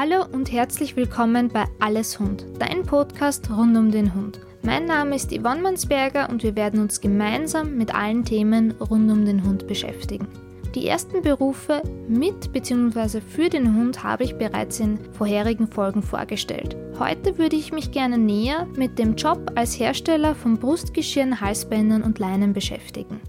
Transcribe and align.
Hallo 0.00 0.24
und 0.30 0.52
herzlich 0.52 0.94
willkommen 0.94 1.48
bei 1.48 1.64
Alles 1.80 2.20
Hund, 2.20 2.46
dein 2.60 2.84
Podcast 2.84 3.50
rund 3.50 3.76
um 3.76 3.90
den 3.90 4.14
Hund. 4.14 4.38
Mein 4.62 4.84
Name 4.84 5.16
ist 5.16 5.32
Yvonne 5.32 5.60
Mansberger 5.60 6.30
und 6.30 6.44
wir 6.44 6.54
werden 6.54 6.78
uns 6.78 7.00
gemeinsam 7.00 7.76
mit 7.76 7.92
allen 7.92 8.24
Themen 8.24 8.70
rund 8.80 9.10
um 9.10 9.24
den 9.24 9.42
Hund 9.42 9.66
beschäftigen. 9.66 10.28
Die 10.76 10.86
ersten 10.86 11.20
Berufe 11.22 11.82
mit 12.06 12.52
bzw. 12.52 13.20
für 13.20 13.48
den 13.48 13.74
Hund 13.74 14.04
habe 14.04 14.22
ich 14.22 14.38
bereits 14.38 14.78
in 14.78 14.98
vorherigen 15.14 15.66
Folgen 15.66 16.02
vorgestellt. 16.02 16.76
Heute 17.00 17.36
würde 17.36 17.56
ich 17.56 17.72
mich 17.72 17.90
gerne 17.90 18.18
näher 18.18 18.68
mit 18.76 19.00
dem 19.00 19.16
Job 19.16 19.50
als 19.56 19.80
Hersteller 19.80 20.36
von 20.36 20.58
Brustgeschirren, 20.58 21.40
Halsbändern 21.40 22.04
und 22.04 22.20
Leinen 22.20 22.52
beschäftigen. 22.52 23.20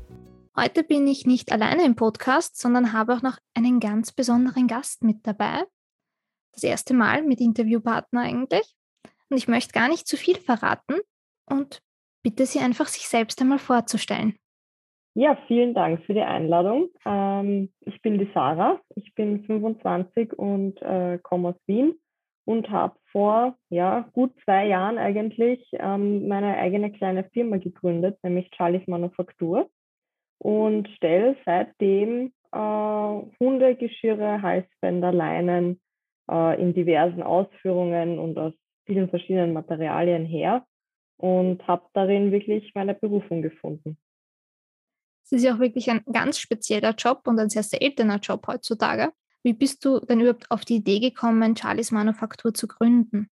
Heute 0.56 0.84
bin 0.84 1.08
ich 1.08 1.26
nicht 1.26 1.52
alleine 1.52 1.84
im 1.84 1.96
Podcast, 1.96 2.62
sondern 2.62 2.94
habe 2.94 3.16
auch 3.16 3.24
noch 3.24 3.40
einen 3.56 3.80
ganz 3.80 4.12
besonderen 4.12 4.68
Gast 4.68 5.04
mit 5.04 5.26
dabei 5.26 5.64
das 6.60 6.70
erste 6.70 6.94
Mal 6.94 7.24
mit 7.24 7.42
Interviewpartner 7.42 8.22
eigentlich. 8.22 8.76
Und 9.30 9.38
ich 9.38 9.48
möchte 9.48 9.74
gar 9.74 9.90
nicht 9.90 10.08
zu 10.08 10.18
viel 10.18 10.38
verraten 10.38 11.00
und 11.46 11.82
bitte 12.24 12.46
Sie 12.46 12.60
einfach, 12.60 12.88
sich 12.88 13.08
selbst 13.08 13.42
einmal 13.42 13.60
vorzustellen. 13.60 14.36
Ja, 15.16 15.38
vielen 15.48 15.74
Dank 15.74 16.04
für 16.06 16.14
die 16.14 16.22
Einladung. 16.22 16.90
Ähm, 17.06 17.72
ich 17.82 18.02
bin 18.02 18.20
die 18.20 18.30
Sarah, 18.34 18.80
ich 18.96 19.14
bin 19.16 19.44
25 19.44 20.34
und 20.34 20.82
äh, 20.82 21.20
komme 21.22 21.50
aus 21.50 21.56
Wien 21.66 22.00
und 22.46 22.70
habe 22.70 22.96
vor 23.12 23.56
ja, 23.70 24.10
gut 24.14 24.34
zwei 24.44 24.68
Jahren 24.68 24.98
eigentlich 24.98 25.68
ähm, 25.74 26.28
meine 26.28 26.58
eigene 26.58 26.92
kleine 26.92 27.24
Firma 27.26 27.58
gegründet, 27.58 28.18
nämlich 28.24 28.50
Charlie's 28.56 28.88
Manufaktur 28.88 29.70
und 30.38 30.88
stelle 30.90 31.36
seitdem 31.46 32.32
äh, 32.52 32.58
Hundegeschirre, 33.40 34.42
Halsbänder, 34.42 35.12
Leinen, 35.12 35.82
äh, 36.30 36.62
in 36.62 36.74
diversen 36.74 37.24
Ausführungen 37.24 38.20
und 38.20 38.38
aus 38.38 38.54
vielen 38.86 39.10
verschiedenen 39.10 39.54
Materialien 39.54 40.26
her 40.26 40.66
und 41.18 41.66
habe 41.68 41.86
darin 41.94 42.32
wirklich 42.32 42.74
meine 42.76 42.94
Berufung 42.94 43.42
gefunden. 43.42 43.98
Es 45.24 45.34
ist 45.34 45.44
ja 45.44 45.56
auch 45.56 45.60
wirklich 45.60 45.92
ein 45.92 46.02
ganz 46.12 46.40
spezieller 46.40 46.96
Job 46.96 47.22
und 47.28 47.40
ein 47.40 47.50
sehr 47.50 47.64
seltener 47.64 48.18
Job 48.18 48.48
heutzutage. 48.48 49.12
Wie 49.44 49.54
bist 49.54 49.86
du 49.86 50.00
denn 50.00 50.22
überhaupt 50.22 50.50
auf 50.50 50.66
die 50.66 50.78
Idee 50.78 51.00
gekommen, 51.00 51.56
Charlies 51.56 51.92
Manufaktur 51.92 52.54
zu 52.54 52.68
gründen? 52.68 53.30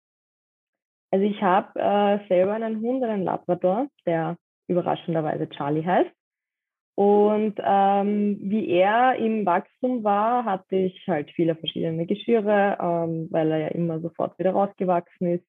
Also 1.12 1.26
ich 1.26 1.42
habe 1.42 1.80
äh, 1.80 2.28
selber 2.28 2.54
einen 2.54 2.82
Hund, 2.82 3.04
einen 3.04 3.24
Labrador, 3.24 3.88
der 4.06 4.38
überraschenderweise 4.68 5.48
Charlie 5.50 5.86
heißt. 5.86 6.10
Und 6.96 7.56
ähm, 7.64 8.38
wie 8.42 8.70
er 8.70 9.16
im 9.16 9.46
Wachstum 9.46 10.04
war, 10.04 10.46
hatte 10.46 10.76
ich 10.76 11.04
halt 11.08 11.32
viele 11.32 11.56
verschiedene 11.56 12.06
Geschirre, 12.06 12.78
ähm, 12.80 13.28
weil 13.32 13.52
er 13.52 13.58
ja 13.58 13.68
immer 13.70 14.00
sofort 14.00 14.38
wieder 14.38 14.52
rausgewachsen 14.52 15.28
ist. 15.28 15.46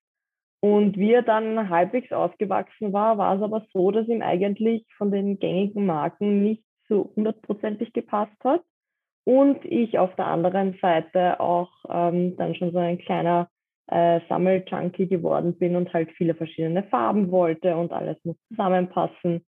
Und 0.60 0.96
wie 0.96 1.12
er 1.12 1.22
dann 1.22 1.68
halbwegs 1.68 2.10
ausgewachsen 2.10 2.94
war, 2.94 3.18
war 3.18 3.36
es 3.36 3.42
aber 3.42 3.66
so, 3.74 3.90
dass 3.90 4.08
ihm 4.08 4.22
eigentlich 4.22 4.86
von 4.96 5.10
den 5.10 5.38
gängigen 5.38 5.84
Marken 5.84 6.42
nicht 6.42 6.64
so 6.88 7.12
hundertprozentig 7.14 7.92
gepasst 7.92 8.42
hat. 8.42 8.62
Und 9.24 9.62
ich 9.66 9.98
auf 9.98 10.14
der 10.16 10.26
anderen 10.26 10.78
Seite 10.80 11.40
auch 11.40 11.70
ähm, 11.90 12.36
dann 12.36 12.54
schon 12.54 12.72
so 12.72 12.78
ein 12.78 12.96
kleiner 12.96 13.48
äh, 13.88 14.20
Sammeljunkie 14.28 15.06
geworden 15.06 15.58
bin 15.58 15.76
und 15.76 15.92
halt 15.92 16.10
viele 16.12 16.34
verschiedene 16.34 16.84
Farben 16.84 17.30
wollte 17.30 17.76
und 17.76 17.92
alles 17.92 18.16
muss 18.24 18.36
zusammenpassen. 18.48 19.44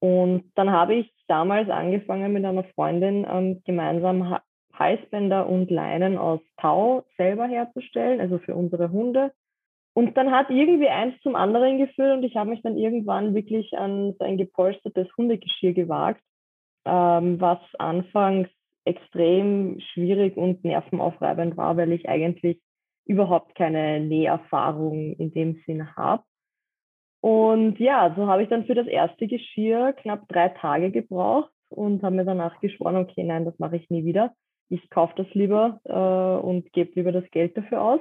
Und 0.00 0.52
dann 0.54 0.70
habe 0.70 0.96
ich 0.96 1.17
damals 1.28 1.70
angefangen 1.70 2.32
mit 2.32 2.44
einer 2.44 2.64
Freundin 2.74 3.26
ähm, 3.30 3.62
gemeinsam 3.64 4.38
Halsbänder 4.74 5.48
und 5.48 5.70
Leinen 5.70 6.18
aus 6.18 6.40
Tau 6.56 7.04
selber 7.16 7.46
herzustellen, 7.46 8.20
also 8.20 8.38
für 8.38 8.54
unsere 8.54 8.90
Hunde. 8.90 9.32
Und 9.94 10.16
dann 10.16 10.30
hat 10.30 10.50
irgendwie 10.50 10.88
eins 10.88 11.20
zum 11.22 11.34
anderen 11.34 11.78
geführt 11.78 12.16
und 12.16 12.22
ich 12.22 12.36
habe 12.36 12.50
mich 12.50 12.62
dann 12.62 12.76
irgendwann 12.76 13.34
wirklich 13.34 13.76
an 13.76 14.14
so 14.18 14.24
ein 14.24 14.38
gepolstertes 14.38 15.08
Hundegeschirr 15.16 15.72
gewagt, 15.72 16.22
ähm, 16.84 17.40
was 17.40 17.58
anfangs 17.78 18.48
extrem 18.84 19.80
schwierig 19.92 20.36
und 20.36 20.64
nervenaufreibend 20.64 21.56
war, 21.56 21.76
weil 21.76 21.92
ich 21.92 22.08
eigentlich 22.08 22.60
überhaupt 23.06 23.54
keine 23.54 24.00
Näherfahrung 24.00 25.14
in 25.14 25.32
dem 25.32 25.62
Sinn 25.66 25.96
habe. 25.96 26.22
Und 27.20 27.78
ja, 27.80 28.14
so 28.16 28.26
habe 28.28 28.42
ich 28.42 28.48
dann 28.48 28.66
für 28.66 28.74
das 28.74 28.86
erste 28.86 29.26
Geschirr 29.26 29.92
knapp 29.94 30.28
drei 30.28 30.50
Tage 30.50 30.90
gebraucht 30.90 31.50
und 31.68 32.02
habe 32.02 32.16
mir 32.16 32.24
danach 32.24 32.60
geschworen, 32.60 32.96
okay, 32.96 33.24
nein, 33.24 33.44
das 33.44 33.58
mache 33.58 33.76
ich 33.76 33.90
nie 33.90 34.04
wieder. 34.04 34.34
Ich 34.68 34.88
kaufe 34.90 35.14
das 35.16 35.26
lieber 35.34 35.80
äh, 35.84 36.46
und 36.46 36.72
gebe 36.72 36.92
lieber 36.94 37.12
das 37.12 37.28
Geld 37.30 37.56
dafür 37.56 37.82
aus. 37.82 38.00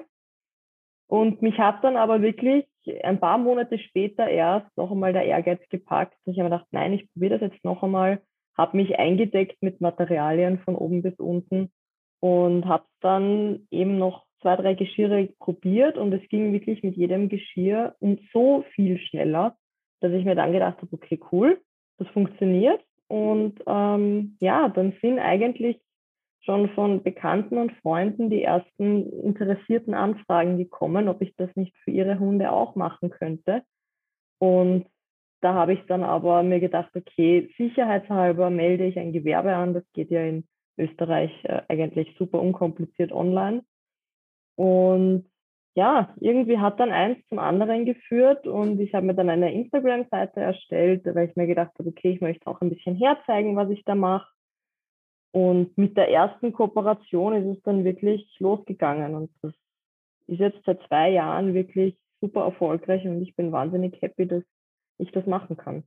Und 1.08 1.42
mich 1.42 1.58
hat 1.58 1.84
dann 1.84 1.96
aber 1.96 2.22
wirklich 2.22 2.66
ein 3.04 3.20
paar 3.20 3.38
Monate 3.38 3.80
später 3.80 4.28
erst 4.28 4.76
noch 4.78 4.92
einmal 4.92 5.14
der 5.14 5.26
Ehrgeiz 5.26 5.62
gepackt. 5.70 6.18
Ich 6.26 6.38
habe 6.40 6.50
gedacht, 6.50 6.68
nein, 6.72 6.94
ich 6.94 7.12
probiere 7.12 7.40
das 7.40 7.52
jetzt 7.52 7.64
noch 7.64 7.82
einmal, 7.82 8.22
habe 8.58 8.78
mich 8.78 9.00
eingedeckt 9.00 9.62
mit 9.62 9.80
Materialien 9.80 10.60
von 10.60 10.76
oben 10.76 11.02
bis 11.02 11.18
unten 11.18 11.72
und 12.20 12.66
habe 12.66 12.86
dann 13.00 13.68
eben 13.72 13.98
noch 13.98 14.27
zwei, 14.42 14.56
drei 14.56 14.74
Geschirre 14.74 15.30
probiert 15.40 15.98
und 15.98 16.14
es 16.14 16.28
ging 16.30 16.54
wirklich 16.54 16.84
mit 16.84 16.96
jedem 16.96 17.30
Geschirr 17.30 17.96
und 18.00 18.20
so 18.34 18.64
viel 18.74 19.00
schneller, 19.00 19.56
dass 20.02 20.12
ich 20.12 20.26
mir 20.26 20.36
dann 20.36 20.54
gedacht 20.54 20.78
habe, 20.78 20.94
okay, 20.94 21.20
cool, 21.32 21.60
das 21.98 22.08
funktioniert. 22.10 22.82
Und 23.08 23.60
ähm, 23.66 24.38
ja, 24.40 24.70
dann 24.70 24.94
sind 25.02 25.20
eigentlich 25.20 25.80
schon 26.42 26.70
von 26.70 27.04
Bekannten 27.04 27.58
und 27.58 27.72
Freunden 27.82 28.30
die 28.30 28.44
ersten 28.44 29.10
interessierten 29.22 29.94
Anfragen 29.94 30.58
gekommen, 30.58 31.10
ob 31.10 31.22
ich 31.22 31.36
das 31.36 31.54
nicht 31.56 31.76
für 31.84 31.92
ihre 31.92 32.20
Hunde 32.20 32.52
auch 32.52 32.76
machen 32.76 33.10
könnte. 33.10 33.64
Und 34.40 34.86
da 35.42 35.54
habe 35.54 35.74
ich 35.74 35.82
dann 35.88 36.04
aber 36.04 36.44
mir 36.44 36.60
gedacht, 36.60 36.92
okay, 36.96 37.50
sicherheitshalber 37.58 38.50
melde 38.50 38.86
ich 38.86 38.98
ein 38.98 39.14
Gewerbe 39.14 39.56
an. 39.56 39.74
Das 39.74 39.84
geht 39.94 40.10
ja 40.10 40.22
in 40.22 40.48
Österreich 40.78 41.32
äh, 41.44 41.62
eigentlich 41.68 42.16
super 42.18 42.42
unkompliziert 42.42 43.12
online. 43.12 43.64
Und 44.58 45.30
ja, 45.76 46.14
irgendwie 46.20 46.58
hat 46.58 46.80
dann 46.80 46.92
eins 46.92 47.20
zum 47.30 47.38
anderen 47.38 47.86
geführt 47.86 48.48
und 48.48 48.80
ich 48.80 48.96
habe 48.96 49.06
mir 49.06 49.14
dann 49.14 49.30
eine 49.30 49.54
Instagram-Seite 49.54 50.40
erstellt, 50.40 51.06
weil 51.06 51.30
ich 51.30 51.36
mir 51.36 51.46
gedacht 51.46 51.72
habe, 51.78 51.90
okay, 51.90 52.12
ich 52.14 52.22
möchte 52.22 52.48
auch 52.48 52.60
ein 52.62 52.72
bisschen 52.72 52.96
herzeigen, 52.96 53.56
was 53.56 53.70
ich 53.70 53.84
da 53.86 53.94
mache. 53.94 54.28
Und 55.32 55.78
mit 55.78 55.96
der 55.96 56.10
ersten 56.10 56.52
Kooperation 56.52 57.36
ist 57.36 57.58
es 57.58 57.64
dann 57.64 57.84
wirklich 57.84 58.28
losgegangen 58.40 59.14
und 59.14 59.30
das 59.44 59.54
ist 60.26 60.40
jetzt 60.40 60.66
seit 60.66 60.82
zwei 60.88 61.12
Jahren 61.12 61.54
wirklich 61.54 61.96
super 62.22 62.46
erfolgreich 62.46 63.06
und 63.06 63.22
ich 63.22 63.36
bin 63.36 63.52
wahnsinnig 63.52 64.02
happy, 64.02 64.28
dass 64.28 64.44
ich 64.98 65.12
das 65.12 65.28
machen 65.28 65.58
kann. 65.58 65.84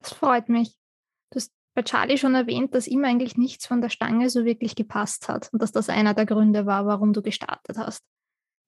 Das 0.00 0.12
freut 0.12 0.48
mich. 0.48 0.76
Bei 1.76 1.82
Charlie 1.82 2.16
schon 2.16 2.34
erwähnt, 2.34 2.74
dass 2.74 2.88
ihm 2.88 3.04
eigentlich 3.04 3.36
nichts 3.36 3.66
von 3.66 3.82
der 3.82 3.90
Stange 3.90 4.30
so 4.30 4.46
wirklich 4.46 4.76
gepasst 4.76 5.28
hat 5.28 5.50
und 5.52 5.60
dass 5.60 5.72
das 5.72 5.90
einer 5.90 6.14
der 6.14 6.24
Gründe 6.24 6.64
war, 6.64 6.86
warum 6.86 7.12
du 7.12 7.20
gestartet 7.20 7.76
hast. 7.76 8.02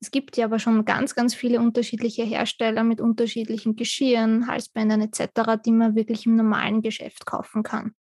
Es 0.03 0.11
gibt 0.11 0.37
ja 0.37 0.45
aber 0.45 0.59
schon 0.59 0.85
ganz, 0.85 1.15
ganz 1.15 1.35
viele 1.35 1.59
unterschiedliche 1.59 2.23
Hersteller 2.23 2.85
mit 2.85 3.01
unterschiedlichen 3.01 3.77
Geschirren, 3.77 4.47
Halsbändern 4.47 5.01
etc., 5.01 5.59
die 5.65 5.73
man 5.73 5.97
wirklich 5.97 6.27
im 6.27 6.37
normalen 6.37 6.83
Geschäft 6.83 7.25
kaufen 7.25 7.63
kann. 7.63 7.95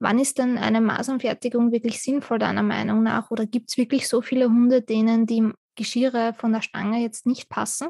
Wann 0.00 0.18
ist 0.18 0.38
denn 0.38 0.58
eine 0.58 0.82
Maßanfertigung 0.82 1.72
wirklich 1.72 2.02
sinnvoll 2.02 2.38
deiner 2.38 2.62
Meinung 2.62 3.02
nach? 3.02 3.30
Oder 3.30 3.46
gibt 3.46 3.70
es 3.70 3.78
wirklich 3.78 4.06
so 4.06 4.20
viele 4.20 4.48
Hunde, 4.48 4.82
denen 4.82 5.24
die 5.24 5.50
Geschirre 5.76 6.34
von 6.34 6.52
der 6.52 6.60
Stange 6.60 7.00
jetzt 7.00 7.24
nicht 7.24 7.48
passen? 7.48 7.88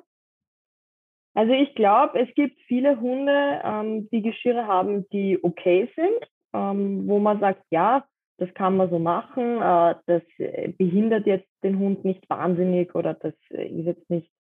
Also 1.34 1.52
ich 1.52 1.74
glaube, 1.74 2.20
es 2.20 2.32
gibt 2.36 2.60
viele 2.68 3.00
Hunde, 3.00 3.60
ähm, 3.64 4.08
die 4.10 4.22
Geschirre 4.22 4.68
haben, 4.68 5.08
die 5.08 5.40
okay 5.42 5.90
sind 5.96 6.30
ähm, 6.52 7.06
wo 7.06 7.18
man 7.18 7.40
sagt, 7.40 7.62
ja, 7.70 8.04
das 8.38 8.52
kann 8.54 8.76
man 8.76 8.90
so 8.90 8.98
machen, 8.98 9.60
äh, 9.60 9.94
das 10.06 10.22
äh, 10.38 10.72
behindert 10.76 11.26
jetzt 11.26 11.48
den 11.62 11.78
Hund 11.78 12.04
nicht 12.04 12.28
wahnsinnig 12.28 12.94
oder 12.94 13.14
das 13.14 13.34
äh, 13.50 13.66
ist 13.66 13.87
jetzt 13.87 14.10
nicht, 14.10 14.31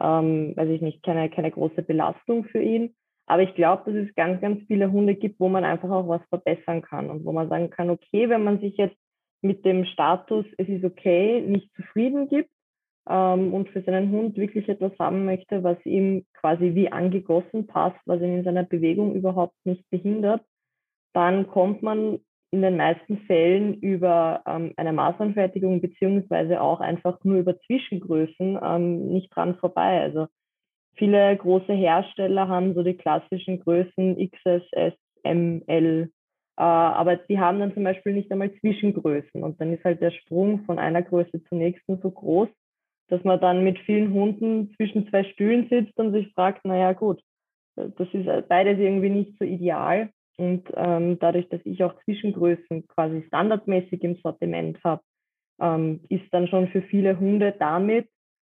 ähm, 0.00 0.54
weiß 0.56 0.68
ich 0.70 0.80
nicht, 0.80 1.02
keine, 1.02 1.28
keine 1.30 1.50
große 1.50 1.82
Belastung 1.82 2.44
für 2.44 2.62
ihn. 2.62 2.94
Aber 3.26 3.42
ich 3.42 3.54
glaube, 3.54 3.90
dass 3.90 4.06
es 4.06 4.14
ganz, 4.14 4.40
ganz 4.40 4.62
viele 4.66 4.92
Hunde 4.92 5.14
gibt, 5.14 5.40
wo 5.40 5.48
man 5.48 5.64
einfach 5.64 5.90
auch 5.90 6.08
was 6.08 6.22
verbessern 6.28 6.82
kann 6.82 7.10
und 7.10 7.24
wo 7.24 7.32
man 7.32 7.48
sagen 7.48 7.70
kann, 7.70 7.90
okay, 7.90 8.28
wenn 8.28 8.44
man 8.44 8.60
sich 8.60 8.76
jetzt 8.76 8.96
mit 9.40 9.64
dem 9.64 9.84
Status, 9.84 10.46
es 10.58 10.68
ist 10.68 10.84
okay, 10.84 11.42
nicht 11.42 11.70
zufrieden 11.74 12.28
gibt 12.28 12.50
ähm, 13.08 13.52
und 13.52 13.68
für 13.70 13.82
seinen 13.82 14.10
Hund 14.10 14.36
wirklich 14.36 14.68
etwas 14.68 14.92
haben 14.98 15.24
möchte, 15.24 15.62
was 15.62 15.78
ihm 15.84 16.24
quasi 16.34 16.74
wie 16.74 16.90
angegossen 16.90 17.66
passt, 17.66 17.98
was 18.06 18.20
ihn 18.20 18.38
in 18.38 18.44
seiner 18.44 18.64
Bewegung 18.64 19.14
überhaupt 19.14 19.56
nicht 19.64 19.88
behindert, 19.90 20.42
dann 21.14 21.46
kommt 21.48 21.82
man 21.82 22.20
in 22.50 22.62
den 22.62 22.76
meisten 22.76 23.18
Fällen 23.26 23.74
über 23.80 24.42
ähm, 24.46 24.72
eine 24.76 24.92
Maßanfertigung 24.92 25.80
beziehungsweise 25.80 26.60
auch 26.60 26.80
einfach 26.80 27.18
nur 27.24 27.38
über 27.38 27.58
Zwischengrößen 27.60 28.58
ähm, 28.62 29.08
nicht 29.08 29.34
dran 29.34 29.56
vorbei. 29.56 30.00
Also 30.02 30.28
viele 30.96 31.36
große 31.36 31.72
Hersteller 31.72 32.48
haben 32.48 32.74
so 32.74 32.82
die 32.82 32.96
klassischen 32.96 33.60
Größen 33.60 34.30
XS, 34.30 34.62
S, 34.72 34.94
M, 35.24 35.62
L 35.66 36.10
Äh, 36.56 36.62
aber 36.62 37.16
die 37.16 37.40
haben 37.40 37.58
dann 37.58 37.74
zum 37.74 37.82
Beispiel 37.84 38.12
nicht 38.12 38.30
einmal 38.30 38.52
Zwischengrößen. 38.60 39.42
Und 39.42 39.60
dann 39.60 39.72
ist 39.72 39.84
halt 39.84 40.00
der 40.00 40.12
Sprung 40.12 40.64
von 40.66 40.78
einer 40.78 41.02
Größe 41.02 41.42
zur 41.44 41.58
nächsten 41.58 42.00
so 42.00 42.10
groß, 42.10 42.48
dass 43.08 43.24
man 43.24 43.40
dann 43.40 43.64
mit 43.64 43.78
vielen 43.80 44.12
Hunden 44.12 44.72
zwischen 44.76 45.08
zwei 45.08 45.24
Stühlen 45.24 45.68
sitzt 45.68 45.98
und 45.98 46.12
sich 46.12 46.32
fragt, 46.34 46.64
naja 46.64 46.92
gut, 46.92 47.20
das 47.76 48.08
ist 48.12 48.48
beides 48.48 48.78
irgendwie 48.78 49.10
nicht 49.10 49.36
so 49.38 49.44
ideal. 49.44 50.10
Und 50.36 50.68
ähm, 50.74 51.18
dadurch, 51.20 51.48
dass 51.48 51.60
ich 51.64 51.82
auch 51.84 51.94
Zwischengrößen 52.04 52.86
quasi 52.88 53.22
standardmäßig 53.28 54.02
im 54.02 54.16
Sortiment 54.16 54.78
habe, 54.82 55.02
ähm, 55.60 56.00
ist 56.08 56.24
dann 56.32 56.48
schon 56.48 56.68
für 56.68 56.82
viele 56.82 57.18
Hunde 57.18 57.54
damit 57.58 58.08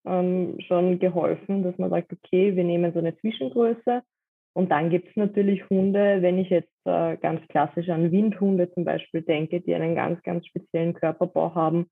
ähm, 0.05 0.57
schon 0.67 0.99
geholfen, 0.99 1.63
dass 1.63 1.77
man 1.77 1.89
sagt, 1.89 2.11
okay, 2.13 2.55
wir 2.55 2.63
nehmen 2.63 2.93
so 2.93 2.99
eine 2.99 3.17
Zwischengröße. 3.17 4.01
Und 4.53 4.69
dann 4.69 4.89
gibt 4.89 5.09
es 5.09 5.15
natürlich 5.15 5.67
Hunde, 5.69 6.21
wenn 6.21 6.37
ich 6.37 6.49
jetzt 6.49 6.73
äh, 6.85 7.15
ganz 7.17 7.41
klassisch 7.47 7.89
an 7.89 8.11
Windhunde 8.11 8.71
zum 8.73 8.83
Beispiel 8.83 9.21
denke, 9.21 9.61
die 9.61 9.73
einen 9.73 9.95
ganz, 9.95 10.21
ganz 10.23 10.45
speziellen 10.45 10.93
Körperbau 10.93 11.55
haben, 11.55 11.87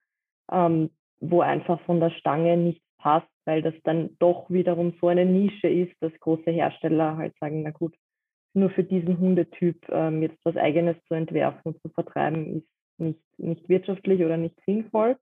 ähm, 0.51 0.89
wo 1.21 1.41
einfach 1.41 1.80
von 1.81 2.00
der 2.00 2.09
Stange 2.12 2.57
nichts 2.57 2.86
passt, 2.97 3.30
weil 3.45 3.62
das 3.62 3.74
dann 3.83 4.09
doch 4.19 4.50
wiederum 4.50 4.94
so 5.00 5.07
eine 5.07 5.25
Nische 5.25 5.69
ist, 5.69 5.94
dass 6.01 6.12
große 6.19 6.51
Hersteller 6.51 7.18
halt 7.18 7.33
sagen, 7.39 7.63
na 7.63 7.71
gut, 7.71 7.95
nur 8.54 8.69
für 8.69 8.84
diesen 8.84 9.19
Hundetyp 9.19 9.88
ähm, 9.90 10.22
jetzt 10.22 10.38
was 10.44 10.56
Eigenes 10.57 10.96
zu 11.07 11.13
entwerfen 11.13 11.62
und 11.63 11.81
zu 11.81 11.90
vertreiben, 11.90 12.57
ist 12.57 12.68
nicht, 12.98 13.19
nicht 13.38 13.69
wirtschaftlich 13.69 14.24
oder 14.24 14.38
nicht 14.38 14.60
sinnvoll. 14.66 15.18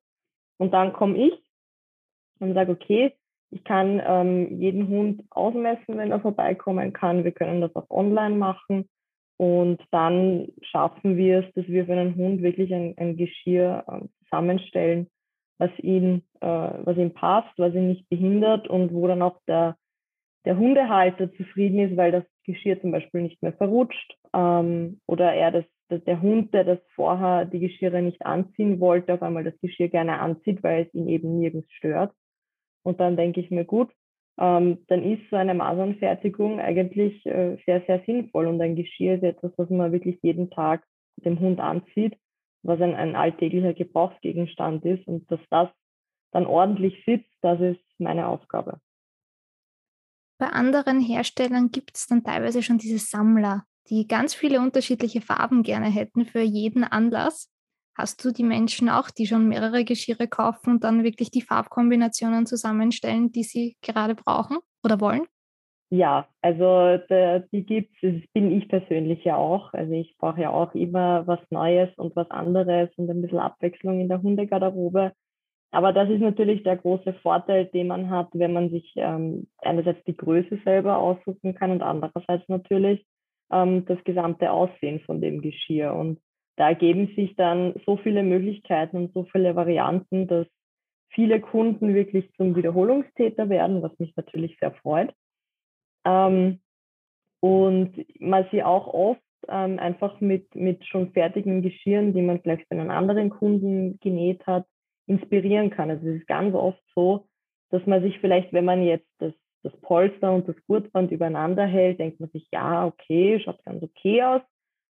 Und 0.58 0.74
dann 0.74 0.94
komme 0.94 1.18
ich 1.28 1.34
und 2.40 2.54
sage, 2.54 2.72
okay, 2.72 3.14
ich 3.50 3.64
kann 3.64 4.02
ähm, 4.06 4.60
jeden 4.60 4.88
Hund 4.88 5.24
ausmessen, 5.30 5.98
wenn 5.98 6.12
er 6.12 6.20
vorbeikommen 6.20 6.92
kann. 6.94 7.24
Wir 7.24 7.32
können 7.32 7.62
das 7.62 7.76
auch 7.76 7.90
online 7.90 8.36
machen. 8.36 8.90
Und 9.38 9.82
dann 9.92 10.48
schaffen 10.62 11.16
wir 11.16 11.40
es, 11.40 11.54
dass 11.54 11.68
wir 11.68 11.86
für 11.86 11.94
einen 11.94 12.16
Hund 12.16 12.42
wirklich 12.42 12.74
ein, 12.74 12.96
ein 12.98 13.16
Geschirr 13.16 13.84
äh, 13.88 14.08
zusammenstellen, 14.24 15.08
was 15.60 15.70
ihn, 15.78 16.24
äh, 16.42 16.48
was 16.48 16.98
ihm 16.98 17.14
passt, 17.14 17.54
was 17.58 17.74
ihn 17.74 17.88
nicht 17.88 18.10
behindert 18.10 18.68
und 18.68 18.94
wo 18.94 19.08
dann 19.08 19.22
auch 19.22 19.40
der, 19.48 19.78
der 20.46 20.58
Hundehalter 20.58 21.32
zufrieden 21.34 21.80
ist, 21.80 21.98
weil 21.98 22.12
das 22.12 22.24
Geschirr 22.44 22.80
zum 22.80 22.92
Beispiel 22.92 23.22
nicht 23.22 23.42
mehr 23.44 23.54
verrutscht 23.54 24.18
ähm, 24.34 25.02
oder 25.06 25.34
er 25.34 25.52
das, 25.52 25.66
der 25.90 26.22
Hund, 26.22 26.54
der 26.54 26.64
das 26.64 26.80
vorher 26.96 27.46
die 27.46 27.60
Geschirre 27.60 28.02
nicht 28.02 28.26
anziehen 28.26 28.80
wollte, 28.80 29.14
auf 29.14 29.22
einmal 29.22 29.44
das 29.44 29.60
Geschirr 29.60 29.90
gerne 29.90 30.20
anzieht, 30.20 30.64
weil 30.64 30.86
es 30.86 30.94
ihn 30.94 31.08
eben 31.08 31.38
nirgends 31.38 31.72
stört. 31.74 32.14
Und 32.84 33.00
dann 33.00 33.18
denke 33.18 33.42
ich 33.42 33.52
mir, 33.52 33.66
gut, 33.66 33.92
ähm, 34.40 34.86
dann 34.88 35.04
ist 35.04 35.30
so 35.30 35.36
eine 35.36 35.54
Masernfertigung 35.54 36.60
eigentlich 36.60 37.26
äh, 37.26 37.58
sehr, 37.66 37.82
sehr 37.88 38.02
sinnvoll. 38.06 38.48
Und 38.48 38.62
ein 38.62 38.76
Geschirr 38.76 39.16
ist 39.16 39.24
etwas, 39.24 39.52
was 39.58 39.70
man 39.70 39.92
wirklich 39.92 40.20
jeden 40.22 40.50
Tag 40.50 40.86
dem 41.18 41.40
Hund 41.40 41.60
anzieht, 41.60 42.16
was 42.64 42.80
ein, 42.82 42.96
ein 42.96 43.16
alltäglicher 43.16 43.74
Gebrauchsgegenstand 43.74 44.86
ist. 44.86 45.08
Und 45.08 45.30
dass 45.32 45.40
das 45.50 45.70
dann 46.32 46.46
ordentlich 46.46 47.04
sitzt, 47.06 47.34
das 47.42 47.60
ist 47.60 47.82
meine 47.98 48.28
Aufgabe. 48.28 48.80
Bei 50.40 50.48
anderen 50.48 51.02
Herstellern 51.02 51.72
gibt 51.72 51.98
es 51.98 52.08
dann 52.08 52.24
teilweise 52.24 52.62
schon 52.62 52.78
diese 52.78 53.00
Sammler, 53.00 53.64
die 53.90 54.08
ganz 54.08 54.36
viele 54.36 54.60
unterschiedliche 54.60 55.22
Farben 55.22 55.64
gerne 55.64 55.88
hätten 55.88 56.26
für 56.26 56.42
jeden 56.42 56.84
Anlass. 56.84 57.50
Hast 57.98 58.24
du 58.24 58.32
die 58.32 58.44
Menschen 58.44 58.90
auch, 58.90 59.10
die 59.10 59.26
schon 59.26 59.48
mehrere 59.48 59.84
Geschirre 59.84 60.28
kaufen 60.28 60.70
und 60.70 60.84
dann 60.84 61.04
wirklich 61.04 61.32
die 61.32 61.42
Farbkombinationen 61.42 62.46
zusammenstellen, 62.46 63.32
die 63.32 63.44
sie 63.44 63.78
gerade 63.82 64.14
brauchen 64.14 64.60
oder 64.84 65.02
wollen? 65.02 65.24
Ja, 65.90 66.28
also 66.42 66.98
der, 67.10 67.40
die 67.52 67.66
gibt 67.66 67.96
es, 68.04 68.22
das 68.22 68.32
bin 68.34 68.52
ich 68.52 68.68
persönlich 68.68 69.24
ja 69.24 69.38
auch. 69.38 69.74
Also 69.74 69.94
ich 69.94 70.16
brauche 70.18 70.42
ja 70.42 70.50
auch 70.52 70.76
immer 70.76 71.26
was 71.26 71.40
Neues 71.50 71.90
und 71.98 72.16
was 72.16 72.30
anderes 72.30 72.90
und 72.98 73.10
ein 73.10 73.22
bisschen 73.22 73.40
Abwechslung 73.40 74.02
in 74.02 74.10
der 74.10 74.22
Hundegarderobe. 74.22 75.14
Aber 75.72 75.92
das 75.92 76.10
ist 76.10 76.22
natürlich 76.22 76.64
der 76.64 76.78
große 76.78 77.14
Vorteil, 77.22 77.66
den 77.66 77.88
man 77.88 78.10
hat, 78.10 78.30
wenn 78.34 78.54
man 78.54 78.70
sich 78.70 78.94
ähm, 78.96 79.48
einerseits 79.58 80.04
die 80.06 80.16
Größe 80.16 80.60
selber 80.64 80.98
aussuchen 80.98 81.56
kann 81.56 81.72
und 81.72 81.82
andererseits 81.82 82.48
natürlich 82.48 83.06
ähm, 83.52 83.86
das 83.86 84.02
gesamte 84.04 84.52
Aussehen 84.52 85.02
von 85.02 85.20
dem 85.20 85.42
Geschirr. 85.42 85.94
Und 85.94 86.20
da 86.56 86.70
ergeben 86.70 87.08
sich 87.16 87.36
dann 87.36 87.76
so 87.86 87.98
viele 87.98 88.24
Möglichkeiten 88.24 88.98
und 88.98 89.14
so 89.14 89.26
viele 89.26 89.56
Varianten, 89.56 90.28
dass 90.28 90.48
viele 91.10 91.42
Kunden 91.42 91.94
wirklich 91.94 92.32
zum 92.36 92.56
Wiederholungstäter 92.56 93.50
werden, 93.50 93.82
was 93.82 93.98
mich 94.00 94.16
natürlich 94.16 94.58
sehr 94.60 94.72
freut. 94.72 95.14
Ähm, 96.06 96.60
und 97.40 98.06
man 98.20 98.46
sie 98.52 98.64
auch 98.64 98.88
oft 98.88 99.22
ähm, 99.48 99.80
einfach 99.80 100.20
mit, 100.22 100.56
mit 100.56 100.86
schon 100.86 101.12
fertigen 101.12 101.62
Geschirren, 101.62 102.14
die 102.14 102.22
man 102.22 102.42
vielleicht 102.42 102.68
für 102.68 102.76
einen 102.76 102.92
anderen 102.92 103.30
Kunden 103.30 104.00
genäht 104.00 104.46
hat, 104.48 104.66
inspirieren 105.08 105.70
kann. 105.70 105.90
Also 105.90 106.08
es 106.08 106.22
ist 106.22 106.28
ganz 106.28 106.54
oft 106.54 106.82
so, 106.96 107.28
dass 107.70 107.86
man 107.86 108.02
sich 108.02 108.20
vielleicht, 108.20 108.54
wenn 108.54 108.66
man 108.66 108.84
jetzt 108.84 109.10
das, 109.20 109.34
das 109.64 109.76
Polster 109.82 110.34
und 110.34 110.48
das 110.48 110.56
Gurtband 110.68 111.12
übereinander 111.12 111.66
hält, 111.66 112.00
denkt 112.00 112.20
man 112.20 112.30
sich, 112.30 112.48
ja, 112.52 112.86
okay, 112.86 113.40
schaut 113.40 113.64
ganz 113.64 113.84
okay 113.84 114.24
aus. 114.24 114.42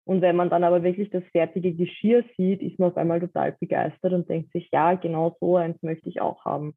Und 0.06 0.22
wenn 0.22 0.36
man 0.36 0.50
dann 0.50 0.64
aber 0.64 0.84
wirklich 0.84 1.10
das 1.10 1.24
fertige 1.32 1.74
Geschirr 1.74 2.24
sieht, 2.38 2.62
ist 2.62 2.80
man 2.80 2.92
auf 2.92 2.98
einmal 2.98 3.20
total 3.20 3.58
begeistert 3.60 4.14
und 4.14 4.30
denkt 4.30 4.52
sich, 4.54 4.70
ja, 4.72 4.94
genau 4.94 5.36
so 5.40 5.58
eins 5.58 5.82
möchte 5.82 6.08
ich 6.10 6.22
auch 6.22 6.46
haben. 6.46 6.76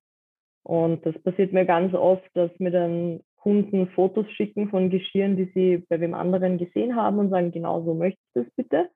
Und 0.65 1.07
das 1.07 1.17
passiert 1.23 1.53
mir 1.53 1.65
ganz 1.65 1.95
oft, 1.95 2.29
dass 2.35 2.51
mir 2.59 2.71
dann 2.71 3.21
Kunden 3.37 3.89
Fotos 3.91 4.31
schicken 4.33 4.69
von 4.69 4.91
Geschirren, 4.91 5.37
die 5.37 5.51
sie 5.55 5.85
bei 5.89 6.01
wem 6.01 6.13
anderen 6.13 6.59
gesehen 6.59 6.97
haben 6.97 7.19
und 7.19 7.31
sagen, 7.31 7.53
genau 7.53 7.83
so 7.85 7.95
möchte 7.95 8.21
ich 8.21 8.43
das 8.43 8.55
bitte. 8.57 8.91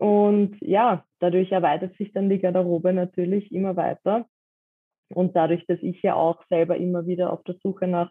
Und 0.00 0.56
ja, 0.62 1.04
dadurch 1.18 1.52
erweitert 1.52 1.94
sich 1.98 2.10
dann 2.14 2.30
die 2.30 2.38
Garderobe 2.38 2.94
natürlich 2.94 3.52
immer 3.52 3.76
weiter. 3.76 4.24
Und 5.12 5.36
dadurch, 5.36 5.66
dass 5.66 5.78
ich 5.82 6.00
ja 6.00 6.14
auch 6.14 6.42
selber 6.48 6.78
immer 6.78 7.06
wieder 7.06 7.30
auf 7.30 7.42
der 7.44 7.56
Suche 7.62 7.86
nach 7.86 8.10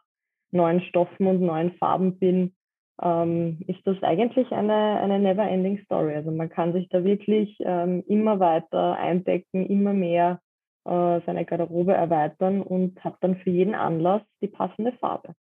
neuen 0.52 0.82
Stoffen 0.82 1.26
und 1.26 1.42
neuen 1.42 1.72
Farben 1.74 2.20
bin, 2.20 2.54
ähm, 3.02 3.58
ist 3.66 3.80
das 3.86 4.04
eigentlich 4.04 4.52
eine, 4.52 5.00
eine 5.00 5.18
never-ending 5.18 5.80
Story. 5.86 6.14
Also 6.14 6.30
man 6.30 6.50
kann 6.50 6.74
sich 6.74 6.90
da 6.90 7.04
wirklich 7.04 7.58
ähm, 7.62 8.04
immer 8.08 8.40
weiter 8.40 8.96
eindecken, 8.98 9.66
immer 9.66 9.94
mehr 9.94 10.42
äh, 10.86 11.22
seine 11.26 11.46
Garderobe 11.46 11.94
erweitern 11.94 12.62
und 12.62 13.04
hat 13.04 13.16
dann 13.22 13.38
für 13.38 13.50
jeden 13.50 13.74
Anlass 13.74 14.22
die 14.42 14.48
passende 14.48 14.92
Farbe. 14.92 15.34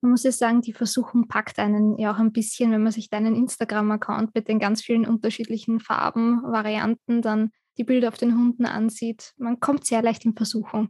Man 0.00 0.10
muss 0.10 0.24
ja 0.24 0.30
sagen, 0.30 0.60
die 0.60 0.72
Versuchung 0.72 1.26
packt 1.28 1.58
einen 1.58 1.98
ja 1.98 2.12
auch 2.12 2.18
ein 2.18 2.32
bisschen, 2.32 2.72
wenn 2.72 2.82
man 2.82 2.92
sich 2.92 3.10
deinen 3.10 3.34
Instagram-Account 3.34 4.34
mit 4.34 4.48
den 4.48 4.58
ganz 4.58 4.82
vielen 4.82 5.06
unterschiedlichen 5.06 5.80
Farben, 5.80 6.42
Varianten, 6.42 7.22
dann 7.22 7.50
die 7.78 7.84
Bilder 7.84 8.08
auf 8.08 8.18
den 8.18 8.34
Hunden 8.34 8.66
ansieht. 8.66 9.32
Man 9.38 9.60
kommt 9.60 9.84
sehr 9.86 10.02
leicht 10.02 10.24
in 10.24 10.34
Versuchung. 10.34 10.88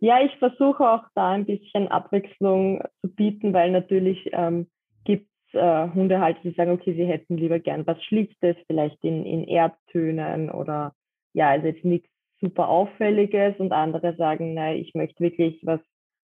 Ja, 0.00 0.22
ich 0.22 0.36
versuche 0.38 0.88
auch 0.88 1.04
da 1.14 1.30
ein 1.30 1.46
bisschen 1.46 1.88
Abwechslung 1.88 2.82
zu 3.00 3.08
bieten, 3.08 3.52
weil 3.52 3.72
natürlich 3.72 4.30
ähm, 4.32 4.68
gibt 5.04 5.28
es 5.48 5.54
äh, 5.54 5.88
Hundehalter, 5.92 6.40
die 6.44 6.52
sagen, 6.52 6.70
okay, 6.70 6.94
sie 6.94 7.06
hätten 7.06 7.36
lieber 7.36 7.58
gern 7.58 7.86
was 7.86 8.02
Schlichtes, 8.04 8.56
vielleicht 8.66 9.02
in, 9.04 9.26
in 9.26 9.44
Erdtönen 9.44 10.50
oder 10.50 10.94
ja, 11.32 11.50
also 11.50 11.66
jetzt 11.66 11.84
nichts 11.84 12.08
super 12.40 12.68
Auffälliges 12.68 13.56
und 13.58 13.72
andere 13.72 14.14
sagen, 14.16 14.54
nein, 14.54 14.78
ich 14.78 14.94
möchte 14.94 15.22
wirklich 15.22 15.60
was 15.62 15.80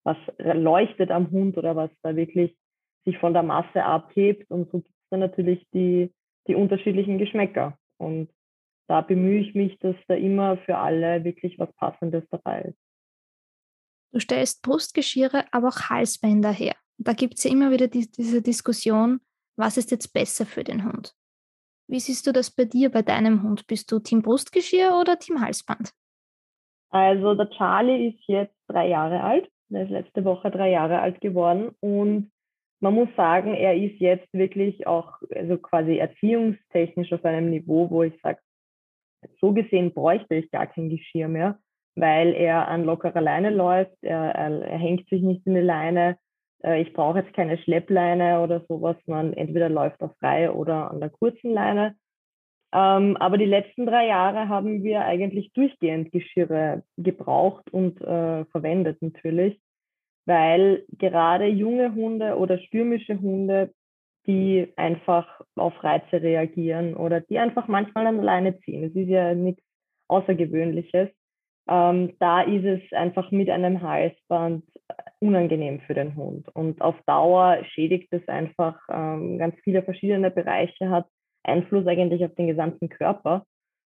was 0.06 0.16
leuchtet 0.38 1.10
am 1.10 1.32
Hund 1.32 1.58
oder 1.58 1.74
was 1.74 1.90
da 2.02 2.14
wirklich 2.14 2.56
sich 3.04 3.18
von 3.18 3.34
der 3.34 3.42
Masse 3.42 3.82
abhebt. 3.84 4.48
Und 4.50 4.70
so 4.70 4.78
gibt 4.78 4.94
es 4.94 5.08
dann 5.10 5.20
natürlich 5.20 5.66
die, 5.74 6.14
die 6.46 6.54
unterschiedlichen 6.54 7.18
Geschmäcker. 7.18 7.76
Und 7.98 8.30
da 8.88 9.00
bemühe 9.00 9.40
ich 9.40 9.54
mich, 9.54 9.76
dass 9.80 9.96
da 10.06 10.14
immer 10.14 10.58
für 10.58 10.78
alle 10.78 11.24
wirklich 11.24 11.58
was 11.58 11.72
Passendes 11.72 12.22
dabei 12.30 12.62
ist. 12.62 12.78
Du 14.12 14.20
stellst 14.20 14.62
Brustgeschirre, 14.62 15.44
aber 15.50 15.68
auch 15.68 15.90
Halsbänder 15.90 16.52
her. 16.52 16.76
Da 16.98 17.12
gibt 17.12 17.34
es 17.34 17.44
ja 17.44 17.50
immer 17.50 17.72
wieder 17.72 17.88
die, 17.88 18.08
diese 18.08 18.40
Diskussion, 18.40 19.20
was 19.56 19.76
ist 19.76 19.90
jetzt 19.90 20.12
besser 20.14 20.46
für 20.46 20.62
den 20.62 20.84
Hund? 20.84 21.16
Wie 21.88 21.98
siehst 21.98 22.28
du 22.28 22.32
das 22.32 22.52
bei 22.52 22.64
dir, 22.64 22.90
bei 22.90 23.02
deinem 23.02 23.42
Hund? 23.42 23.66
Bist 23.66 23.90
du 23.90 23.98
Team 23.98 24.22
Brustgeschirr 24.22 24.96
oder 25.00 25.18
Team 25.18 25.40
Halsband? 25.40 25.90
Also 26.90 27.34
der 27.34 27.50
Charlie 27.50 28.10
ist 28.10 28.22
jetzt 28.28 28.54
drei 28.68 28.88
Jahre 28.88 29.20
alt 29.20 29.50
er 29.70 29.82
ist 29.82 29.90
letzte 29.90 30.24
Woche 30.24 30.50
drei 30.50 30.70
Jahre 30.70 31.00
alt 31.00 31.20
geworden 31.20 31.70
und 31.80 32.30
man 32.80 32.94
muss 32.94 33.08
sagen, 33.16 33.54
er 33.54 33.74
ist 33.74 33.98
jetzt 34.00 34.32
wirklich 34.32 34.86
auch 34.86 35.14
also 35.34 35.56
quasi 35.58 35.96
erziehungstechnisch 35.96 37.12
auf 37.12 37.24
einem 37.24 37.50
Niveau, 37.50 37.90
wo 37.90 38.02
ich 38.02 38.14
sage, 38.22 38.38
so 39.40 39.52
gesehen 39.52 39.92
bräuchte 39.92 40.34
ich 40.34 40.50
gar 40.50 40.66
kein 40.66 40.90
Geschirr 40.90 41.28
mehr, 41.28 41.58
weil 41.94 42.34
er 42.34 42.68
an 42.68 42.84
lockerer 42.84 43.20
Leine 43.20 43.50
läuft, 43.50 43.96
er, 44.02 44.34
er, 44.34 44.62
er 44.62 44.78
hängt 44.78 45.08
sich 45.08 45.22
nicht 45.22 45.46
in 45.46 45.54
die 45.54 45.60
Leine. 45.60 46.18
Äh, 46.62 46.82
ich 46.82 46.92
brauche 46.92 47.20
jetzt 47.20 47.34
keine 47.34 47.58
Schleppleine 47.58 48.42
oder 48.42 48.60
sowas, 48.68 48.96
man 49.06 49.32
entweder 49.32 49.68
läuft 49.68 50.02
auf 50.02 50.14
frei 50.18 50.50
oder 50.50 50.90
an 50.90 51.00
der 51.00 51.10
kurzen 51.10 51.52
Leine. 51.52 51.96
Ähm, 52.76 53.16
aber 53.16 53.38
die 53.38 53.46
letzten 53.46 53.86
drei 53.86 54.06
Jahre 54.06 54.48
haben 54.50 54.82
wir 54.82 55.06
eigentlich 55.06 55.52
durchgehend 55.54 56.12
Geschirre 56.12 56.82
gebraucht 56.98 57.72
und 57.72 58.00
äh, 58.02 58.44
verwendet 58.46 59.00
natürlich, 59.00 59.58
weil 60.26 60.84
gerade 60.98 61.46
junge 61.46 61.94
Hunde 61.94 62.36
oder 62.36 62.58
stürmische 62.58 63.18
Hunde 63.18 63.72
die 64.26 64.72
einfach 64.76 65.40
auf 65.54 65.82
Reize 65.82 66.20
reagieren 66.20 66.94
oder 66.94 67.20
die 67.20 67.38
einfach 67.38 67.68
manchmal 67.68 68.06
an 68.06 68.18
alleine 68.18 68.58
ziehen. 68.60 68.84
Es 68.84 68.94
ist 68.94 69.08
ja 69.08 69.34
nichts 69.34 69.62
Außergewöhnliches. 70.08 71.08
Ähm, 71.68 72.14
da 72.18 72.42
ist 72.42 72.64
es 72.64 72.92
einfach 72.92 73.30
mit 73.30 73.50
einem 73.50 73.82
Halsband 73.82 74.64
unangenehm 75.20 75.80
für 75.80 75.94
den 75.94 76.14
Hund. 76.16 76.48
Und 76.54 76.80
auf 76.80 76.96
Dauer 77.06 77.64
schädigt 77.72 78.12
es 78.12 78.26
einfach 78.28 78.78
ähm, 78.90 79.38
ganz 79.38 79.56
viele 79.62 79.82
verschiedene 79.82 80.30
Bereiche, 80.30 80.90
hat 80.90 81.06
Einfluss 81.46 81.86
eigentlich 81.86 82.24
auf 82.24 82.34
den 82.34 82.46
gesamten 82.46 82.88
Körper. 82.88 83.44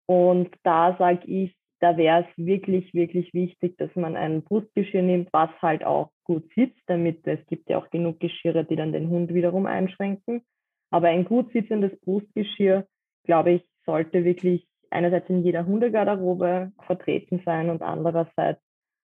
Und 0.05 0.49
da 0.63 0.95
sage 0.97 1.25
ich, 1.25 1.55
da 1.79 1.97
wäre 1.97 2.25
es 2.25 2.45
wirklich, 2.45 2.93
wirklich 2.93 3.33
wichtig, 3.33 3.77
dass 3.77 3.95
man 3.95 4.15
ein 4.15 4.41
Brustgeschirr 4.43 5.03
nimmt, 5.03 5.29
was 5.31 5.49
halt 5.61 5.83
auch 5.83 6.11
gut 6.23 6.49
sitzt, 6.55 6.81
damit 6.87 7.25
es 7.27 7.45
gibt 7.47 7.69
ja 7.69 7.77
auch 7.77 7.89
genug 7.89 8.19
Geschirre, 8.19 8.65
die 8.65 8.75
dann 8.75 8.93
den 8.93 9.09
Hund 9.09 9.33
wiederum 9.33 9.65
einschränken. 9.65 10.41
Aber 10.89 11.09
ein 11.09 11.25
gut 11.25 11.51
sitzendes 11.51 11.91
Brustgeschirr, 12.01 12.87
glaube 13.25 13.51
ich, 13.51 13.63
sollte 13.85 14.23
wirklich 14.23 14.67
einerseits 14.89 15.29
in 15.29 15.43
jeder 15.43 15.65
Hundegarderobe 15.65 16.71
vertreten 16.85 17.41
sein 17.45 17.69
und 17.69 17.81
andererseits 17.81 18.61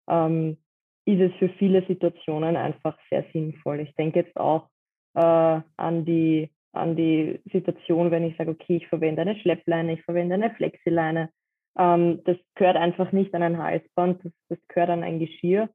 ähm, 0.08 0.56
ist 1.04 1.20
es 1.20 1.32
für 1.38 1.48
viele 1.50 1.86
Situationen 1.86 2.56
einfach 2.56 2.98
sehr 3.10 3.24
sinnvoll. 3.32 3.80
Ich 3.80 3.94
denke 3.94 4.20
jetzt 4.20 4.36
auch 4.36 4.68
äh, 5.14 5.60
an 5.76 6.04
die 6.04 6.50
an 6.76 6.96
die 6.96 7.40
Situation, 7.52 8.10
wenn 8.10 8.24
ich 8.24 8.36
sage, 8.36 8.50
okay, 8.50 8.76
ich 8.76 8.88
verwende 8.88 9.22
eine 9.22 9.36
Schleppleine, 9.36 9.94
ich 9.94 10.02
verwende 10.02 10.34
eine 10.34 10.50
Flexileine. 10.50 11.30
Ähm, 11.78 12.20
das 12.24 12.36
gehört 12.54 12.76
einfach 12.76 13.12
nicht 13.12 13.34
an 13.34 13.42
ein 13.42 13.58
Halsband, 13.58 14.24
das, 14.24 14.32
das 14.48 14.58
gehört 14.68 14.90
an 14.90 15.02
ein 15.02 15.18
Geschirr. 15.18 15.68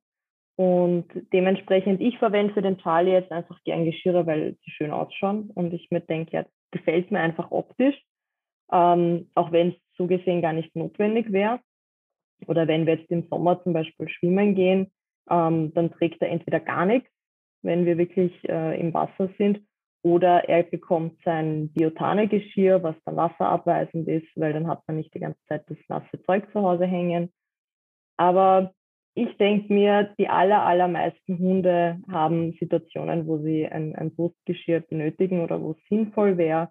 Und 0.55 1.05
dementsprechend, 1.33 2.01
ich 2.01 2.17
verwende 2.19 2.53
für 2.53 2.61
den 2.61 2.77
Charlie 2.77 3.13
jetzt 3.13 3.31
einfach 3.31 3.57
gern 3.63 3.85
Geschirre, 3.85 4.25
weil 4.25 4.57
sie 4.63 4.71
schön 4.71 4.91
ausschauen. 4.91 5.49
Und 5.53 5.73
ich 5.73 5.89
mir 5.89 6.01
denke, 6.01 6.31
ja, 6.37 6.45
gefällt 6.71 7.11
mir 7.11 7.19
einfach 7.19 7.51
optisch. 7.51 7.95
Ähm, 8.71 9.29
auch 9.35 9.51
wenn 9.51 9.69
es 9.69 9.75
so 9.97 10.07
gesehen 10.07 10.41
gar 10.41 10.53
nicht 10.53 10.75
notwendig 10.75 11.31
wäre. 11.31 11.59
Oder 12.47 12.67
wenn 12.67 12.85
wir 12.85 12.95
jetzt 12.95 13.11
im 13.11 13.27
Sommer 13.27 13.61
zum 13.63 13.73
Beispiel 13.73 14.09
schwimmen 14.09 14.55
gehen, 14.55 14.91
ähm, 15.29 15.73
dann 15.73 15.91
trägt 15.91 16.21
er 16.21 16.29
entweder 16.29 16.59
gar 16.59 16.85
nichts, 16.85 17.09
wenn 17.61 17.85
wir 17.85 17.97
wirklich 17.97 18.33
äh, 18.49 18.79
im 18.79 18.93
Wasser 18.93 19.29
sind, 19.37 19.61
oder 20.03 20.49
er 20.49 20.63
bekommt 20.63 21.21
sein 21.23 21.69
Biotane-Geschirr, 21.73 22.81
was 22.81 22.95
dann 23.05 23.15
wasserabweisend 23.15 24.07
ist, 24.07 24.27
weil 24.35 24.53
dann 24.53 24.67
hat 24.67 24.81
man 24.87 24.97
nicht 24.97 25.13
die 25.13 25.19
ganze 25.19 25.39
Zeit 25.47 25.63
das 25.67 25.77
nasse 25.87 26.21
Zeug 26.25 26.51
zu 26.51 26.61
Hause 26.61 26.85
hängen. 26.85 27.31
Aber 28.17 28.73
ich 29.13 29.35
denke 29.37 29.73
mir, 29.73 30.13
die 30.17 30.29
aller, 30.29 30.63
allermeisten 30.65 31.37
Hunde 31.37 31.99
haben 32.09 32.53
Situationen, 32.53 33.27
wo 33.27 33.39
sie 33.39 33.67
ein, 33.67 33.95
ein 33.95 34.15
Brustgeschirr 34.15 34.81
benötigen 34.81 35.41
oder 35.41 35.61
wo 35.61 35.71
es 35.71 35.87
sinnvoll 35.89 36.37
wäre. 36.37 36.69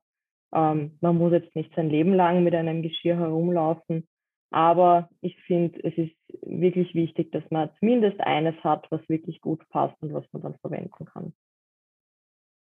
Ähm, 0.53 0.99
man 1.01 1.19
muss 1.19 1.33
jetzt 1.33 1.55
nicht 1.55 1.73
sein 1.77 1.91
Leben 1.91 2.15
lang 2.15 2.43
mit 2.43 2.55
einem 2.55 2.83
Geschirr 2.83 3.17
herumlaufen. 3.17 4.09
Aber 4.51 5.09
ich 5.21 5.39
finde, 5.43 5.79
es 5.85 5.97
ist 5.97 6.17
wirklich 6.43 6.95
wichtig, 6.95 7.31
dass 7.31 7.45
man 7.51 7.71
zumindest 7.79 8.21
eines 8.21 8.57
hat, 8.65 8.91
was 8.91 9.07
wirklich 9.09 9.41
gut 9.41 9.63
passt 9.69 9.95
und 10.03 10.13
was 10.13 10.25
man 10.33 10.43
dann 10.43 10.59
verwenden 10.59 11.05
kann. 11.05 11.33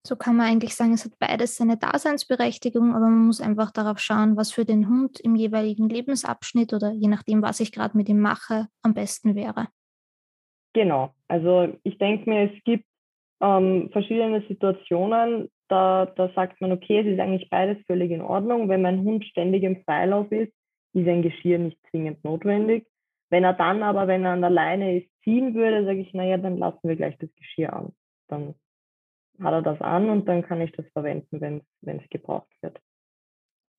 So 0.05 0.15
kann 0.15 0.35
man 0.35 0.45
eigentlich 0.45 0.75
sagen, 0.75 0.93
es 0.93 1.03
hat 1.03 1.17
beides 1.17 1.57
seine 1.57 1.77
Daseinsberechtigung, 1.77 2.91
aber 2.91 3.05
man 3.05 3.25
muss 3.25 3.41
einfach 3.41 3.71
darauf 3.71 3.97
schauen, 3.97 4.38
was 4.38 4.51
für 4.51 4.63
den 4.63 4.88
Hund 4.88 5.19
im 5.19 5.35
jeweiligen 5.35 5.89
Lebensabschnitt 5.89 6.74
oder 6.74 6.91
je 6.91 7.07
nachdem, 7.07 7.41
was 7.41 7.59
ich 7.59 7.71
gerade 7.71 7.97
mit 7.97 8.07
ihm 8.07 8.19
mache, 8.19 8.67
am 8.83 8.93
besten 8.93 9.33
wäre. 9.33 9.67
Genau, 10.74 11.09
also 11.27 11.75
ich 11.81 11.97
denke 11.97 12.29
mir, 12.29 12.51
es 12.51 12.63
gibt 12.65 12.85
ähm, 13.41 13.89
verschiedene 13.91 14.43
Situationen, 14.47 15.50
da, 15.69 16.05
da 16.05 16.29
sagt 16.35 16.62
man, 16.62 16.71
okay, 16.71 17.00
es 17.00 17.07
ist 17.07 17.19
eigentlich 17.19 17.50
beides 17.50 17.83
völlig 17.88 18.12
in 18.12 18.21
Ordnung. 18.21 18.69
Wenn 18.69 18.83
mein 18.83 19.01
Hund 19.01 19.25
ständig 19.25 19.63
im 19.63 19.83
Freilauf 19.85 20.31
ist, 20.31 20.53
ist 20.93 21.07
ein 21.07 21.24
Geschirr 21.24 21.57
nicht 21.57 21.79
zwingend 21.89 22.24
notwendig. 22.24 22.85
Wenn 23.31 23.43
er 23.43 23.53
dann 23.53 23.81
aber, 23.81 24.07
wenn 24.07 24.24
er 24.24 24.33
an 24.33 24.41
der 24.41 24.51
Leine 24.51 25.00
ist, 25.00 25.09
ziehen 25.24 25.55
würde, 25.55 25.83
sage 25.83 26.01
ich, 26.01 26.13
naja, 26.13 26.38
dann 26.38 26.57
lassen 26.57 26.88
wir 26.88 26.95
gleich 26.95 27.17
das 27.17 27.33
Geschirr 27.35 27.74
an. 27.74 27.93
Dann 28.27 28.53
hat 29.41 29.53
er 29.53 29.61
das 29.61 29.81
an 29.81 30.09
und 30.09 30.27
dann 30.27 30.41
kann 30.43 30.61
ich 30.61 30.71
das 30.71 30.85
verwenden, 30.93 31.41
wenn 31.81 31.99
es 31.99 32.09
gebraucht 32.09 32.51
wird. 32.61 32.79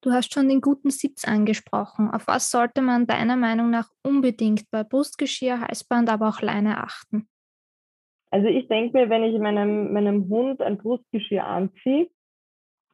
Du 0.02 0.12
hast 0.12 0.32
schon 0.32 0.48
den 0.48 0.60
guten 0.60 0.90
Sitz 0.90 1.26
angesprochen. 1.26 2.10
Auf 2.10 2.26
was 2.26 2.50
sollte 2.50 2.80
man 2.80 3.06
deiner 3.06 3.36
Meinung 3.36 3.70
nach 3.70 3.88
unbedingt 4.04 4.70
bei 4.70 4.84
Brustgeschirr, 4.84 5.60
Halsband, 5.60 6.10
aber 6.10 6.28
auch 6.28 6.42
Leine 6.42 6.78
achten? 6.78 7.28
Also 8.30 8.48
ich 8.48 8.68
denke 8.68 8.98
mir, 8.98 9.10
wenn 9.10 9.25
ich 9.25 9.38
meinem, 9.40 9.92
meinem 9.92 10.28
Hund 10.28 10.60
ein 10.60 10.78
Brustgeschirr 10.78 11.44
anziehe 11.44 12.08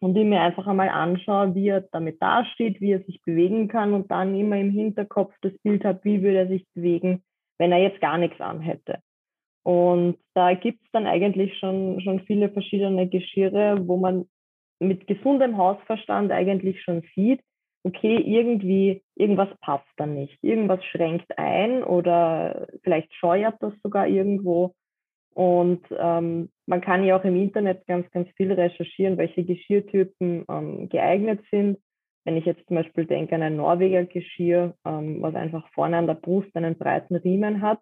und 0.01 0.17
ich 0.17 0.25
mir 0.25 0.41
einfach 0.41 0.67
einmal 0.67 0.89
anschaue, 0.89 1.55
wie 1.55 1.69
er 1.69 1.83
damit 1.93 2.23
dasteht, 2.23 2.81
wie 2.81 2.93
er 2.93 3.03
sich 3.03 3.21
bewegen 3.23 3.69
kann 3.69 3.93
und 3.93 4.11
dann 4.11 4.35
immer 4.35 4.57
im 4.57 4.71
Hinterkopf 4.71 5.35
das 5.43 5.53
Bild 5.63 5.85
habe, 5.85 6.01
wie 6.05 6.23
würde 6.23 6.39
er 6.39 6.49
sich 6.49 6.67
bewegen, 6.75 7.23
wenn 7.59 7.73
er 7.73 7.79
jetzt 7.79 8.01
gar 8.01 8.19
nichts 8.19 8.41
anhätte. 8.41 9.03
Und 9.65 10.19
da 10.35 10.55
gibt 10.55 10.85
es 10.85 10.91
dann 10.93 11.07
eigentlich 11.07 11.57
schon, 11.59 12.01
schon 12.01 12.21
viele 12.21 12.51
verschiedene 12.51 13.09
Geschirre, 13.09 13.87
wo 13.87 13.97
man 13.97 14.27
mit 14.81 15.07
gesundem 15.07 15.57
Hausverstand 15.57 16.33
eigentlich 16.33 16.83
schon 16.83 17.03
sieht, 17.15 17.41
okay, 17.85 18.17
irgendwie, 18.17 19.03
irgendwas 19.17 19.49
passt 19.61 19.89
da 19.97 20.07
nicht. 20.07 20.39
Irgendwas 20.43 20.85
schränkt 20.85 21.37
ein 21.39 21.83
oder 21.83 22.69
vielleicht 22.83 23.13
scheuert 23.15 23.57
das 23.61 23.73
sogar 23.83 24.07
irgendwo. 24.07 24.75
Und 25.35 25.83
ähm, 25.99 26.51
man 26.67 26.81
kann 26.81 27.05
ja 27.05 27.19
auch 27.19 27.25
im 27.25 27.37
Internet 27.37 27.87
ganz, 27.87 28.11
ganz 28.11 28.29
viel 28.37 28.53
recherchieren, 28.53 29.17
welche 29.17 29.45
Geschirrtypen 29.45 30.45
ähm, 30.49 30.89
geeignet 30.89 31.41
sind. 31.51 31.79
Wenn 32.25 32.37
ich 32.37 32.45
jetzt 32.45 32.67
zum 32.69 32.77
Beispiel 32.77 33.07
denke 33.07 33.35
an 33.35 33.43
ein 33.43 33.57
Norweger 33.57 34.05
Geschirr, 34.05 34.75
ähm, 34.85 35.23
was 35.23 35.35
einfach 35.35 35.67
vorne 35.73 35.97
an 35.97 36.07
der 36.07 36.15
Brust 36.15 36.55
einen 36.55 36.77
breiten 36.77 37.17
Riemen 37.17 37.63
hat, 37.63 37.81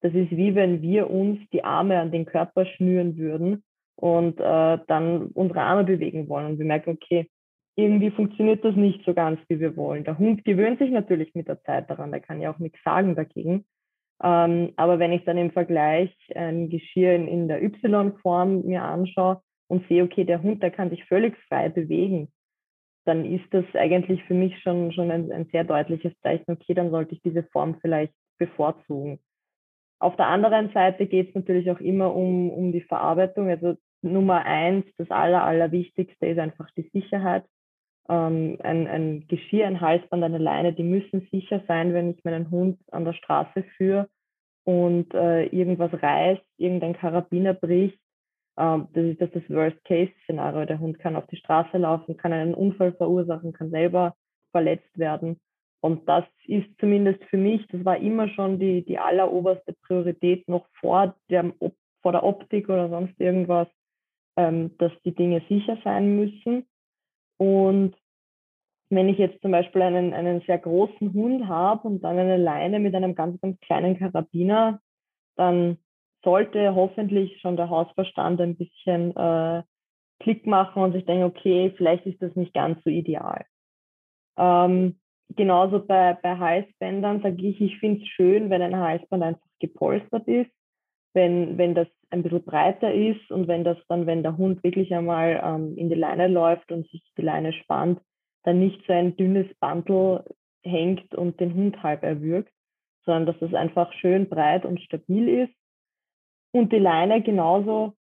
das 0.00 0.14
ist 0.14 0.30
wie 0.30 0.54
wenn 0.54 0.82
wir 0.82 1.10
uns 1.10 1.40
die 1.52 1.64
Arme 1.64 1.98
an 1.98 2.12
den 2.12 2.26
Körper 2.26 2.66
schnüren 2.66 3.16
würden 3.16 3.64
und 3.96 4.38
äh, 4.38 4.78
dann 4.86 5.26
unsere 5.34 5.60
Arme 5.60 5.84
bewegen 5.84 6.28
wollen. 6.28 6.46
Und 6.46 6.58
wir 6.58 6.66
merken, 6.66 6.90
okay, 6.90 7.28
irgendwie 7.74 8.10
funktioniert 8.10 8.64
das 8.64 8.76
nicht 8.76 9.04
so 9.04 9.14
ganz, 9.14 9.40
wie 9.48 9.60
wir 9.60 9.76
wollen. 9.76 10.04
Der 10.04 10.18
Hund 10.18 10.44
gewöhnt 10.44 10.78
sich 10.78 10.90
natürlich 10.90 11.34
mit 11.34 11.48
der 11.48 11.62
Zeit 11.62 11.88
daran, 11.90 12.10
der 12.10 12.20
kann 12.20 12.40
ja 12.40 12.52
auch 12.52 12.58
nichts 12.58 12.78
sagen 12.84 13.14
dagegen. 13.14 13.64
Ähm, 14.22 14.72
aber 14.76 14.98
wenn 14.98 15.12
ich 15.12 15.24
dann 15.24 15.38
im 15.38 15.52
Vergleich 15.52 16.12
ein 16.34 16.70
Geschirr 16.70 17.14
in, 17.14 17.28
in 17.28 17.48
der 17.48 17.62
Y-Form 17.62 18.62
mir 18.66 18.82
anschaue 18.82 19.40
und 19.68 19.86
sehe, 19.88 20.02
okay, 20.02 20.24
der 20.24 20.42
Hund, 20.42 20.62
der 20.62 20.72
kann 20.72 20.90
sich 20.90 21.04
völlig 21.04 21.36
frei 21.48 21.68
bewegen, 21.68 22.32
dann 23.04 23.24
ist 23.24 23.46
das 23.52 23.64
eigentlich 23.74 24.22
für 24.24 24.34
mich 24.34 24.60
schon, 24.60 24.92
schon 24.92 25.10
ein, 25.10 25.32
ein 25.32 25.46
sehr 25.46 25.64
deutliches 25.64 26.12
Zeichen, 26.20 26.50
okay, 26.50 26.74
dann 26.74 26.90
sollte 26.90 27.14
ich 27.14 27.22
diese 27.22 27.44
Form 27.44 27.78
vielleicht 27.80 28.12
bevorzugen. 28.38 29.20
Auf 30.00 30.16
der 30.16 30.28
anderen 30.28 30.70
Seite 30.72 31.06
geht 31.06 31.30
es 31.30 31.34
natürlich 31.34 31.70
auch 31.70 31.80
immer 31.80 32.14
um, 32.14 32.50
um 32.50 32.72
die 32.72 32.82
Verarbeitung. 32.82 33.48
Also 33.48 33.76
Nummer 34.02 34.44
eins, 34.44 34.86
das 34.96 35.10
Aller, 35.10 35.42
Allerwichtigste 35.42 36.26
ist 36.26 36.38
einfach 36.38 36.70
die 36.76 36.88
Sicherheit. 36.92 37.44
Ähm, 38.08 38.58
ein, 38.62 38.86
ein 38.86 39.26
Geschirr, 39.28 39.66
ein 39.66 39.80
Halsband, 39.80 40.22
eine 40.22 40.38
Leine, 40.38 40.72
die 40.72 40.84
müssen 40.84 41.26
sicher 41.30 41.62
sein, 41.66 41.94
wenn 41.94 42.10
ich 42.10 42.24
meinen 42.24 42.50
Hund 42.50 42.78
an 42.92 43.04
der 43.04 43.12
Straße 43.12 43.64
führe 43.76 44.08
und 44.64 45.12
äh, 45.14 45.46
irgendwas 45.46 45.90
reißt, 46.02 46.42
irgendein 46.58 46.94
Karabiner 46.94 47.54
bricht. 47.54 47.98
Ähm, 48.56 48.88
das 48.92 49.04
ist 49.04 49.20
das, 49.20 49.30
das 49.32 49.50
Worst-Case-Szenario. 49.50 50.64
Der 50.64 50.78
Hund 50.78 50.98
kann 50.98 51.16
auf 51.16 51.26
die 51.26 51.36
Straße 51.36 51.76
laufen, 51.76 52.16
kann 52.16 52.32
einen 52.32 52.54
Unfall 52.54 52.92
verursachen, 52.92 53.52
kann 53.52 53.70
selber 53.70 54.14
verletzt 54.52 54.96
werden. 54.96 55.40
Und 55.80 56.08
das 56.08 56.24
ist 56.46 56.66
zumindest 56.80 57.22
für 57.24 57.36
mich, 57.36 57.66
das 57.68 57.84
war 57.84 57.98
immer 57.98 58.28
schon 58.30 58.58
die, 58.58 58.84
die 58.84 58.98
alleroberste 58.98 59.74
Priorität 59.86 60.48
noch 60.48 60.66
vor 60.80 61.14
der, 61.30 61.52
vor 62.02 62.12
der 62.12 62.24
Optik 62.24 62.68
oder 62.68 62.88
sonst 62.88 63.18
irgendwas, 63.20 63.68
ähm, 64.36 64.76
dass 64.78 64.92
die 65.04 65.14
Dinge 65.14 65.42
sicher 65.48 65.78
sein 65.84 66.16
müssen. 66.16 66.66
Und 67.36 67.94
wenn 68.90 69.08
ich 69.08 69.18
jetzt 69.18 69.40
zum 69.42 69.52
Beispiel 69.52 69.82
einen, 69.82 70.14
einen 70.14 70.40
sehr 70.42 70.58
großen 70.58 71.12
Hund 71.12 71.46
habe 71.46 71.86
und 71.86 72.02
dann 72.02 72.18
eine 72.18 72.38
Leine 72.38 72.80
mit 72.80 72.94
einem 72.94 73.14
ganz, 73.14 73.40
ganz 73.40 73.60
kleinen 73.60 73.98
Karabiner, 73.98 74.80
dann 75.36 75.78
sollte 76.24 76.74
hoffentlich 76.74 77.40
schon 77.40 77.56
der 77.56 77.68
Hausverstand 77.68 78.40
ein 78.40 78.56
bisschen 78.56 79.14
äh, 79.16 79.62
Klick 80.20 80.46
machen 80.46 80.82
und 80.82 80.92
sich 80.92 81.04
denken, 81.04 81.24
okay, 81.24 81.72
vielleicht 81.76 82.06
ist 82.06 82.20
das 82.20 82.34
nicht 82.34 82.54
ganz 82.54 82.82
so 82.82 82.90
ideal. 82.90 83.44
Ähm, 84.36 84.98
genauso 85.36 85.84
bei, 85.84 86.14
bei 86.22 86.38
Halsbändern 86.38 87.22
sage 87.22 87.46
ich, 87.46 87.60
ich 87.60 87.78
finde 87.78 88.02
es 88.02 88.08
schön, 88.08 88.50
wenn 88.50 88.62
ein 88.62 88.76
Halsband 88.76 89.22
einfach 89.22 89.46
gepolstert 89.60 90.26
ist, 90.26 90.50
wenn, 91.14 91.58
wenn 91.58 91.74
das 91.74 91.88
ein 92.10 92.22
bisschen 92.22 92.44
breiter 92.44 92.92
ist 92.92 93.30
und 93.30 93.48
wenn 93.48 93.64
das 93.64 93.76
dann, 93.88 94.06
wenn 94.06 94.22
der 94.22 94.36
Hund 94.36 94.62
wirklich 94.62 94.94
einmal 94.94 95.40
ähm, 95.44 95.76
in 95.76 95.88
die 95.88 95.94
Leine 95.94 96.28
läuft 96.28 96.72
und 96.72 96.88
sich 96.88 97.02
die 97.16 97.22
Leine 97.22 97.52
spannt, 97.52 98.00
dann 98.44 98.60
nicht 98.60 98.82
so 98.86 98.92
ein 98.92 99.16
dünnes 99.16 99.46
Bandel 99.60 100.24
hängt 100.62 101.14
und 101.14 101.38
den 101.40 101.54
Hund 101.54 101.82
halb 101.82 102.02
erwürgt, 102.02 102.52
sondern 103.04 103.26
dass 103.26 103.48
es 103.48 103.54
einfach 103.54 103.92
schön 103.94 104.28
breit 104.28 104.64
und 104.64 104.80
stabil 104.80 105.28
ist. 105.28 105.54
Und 106.52 106.72
die 106.72 106.78
Leine 106.78 107.22
genauso 107.22 107.94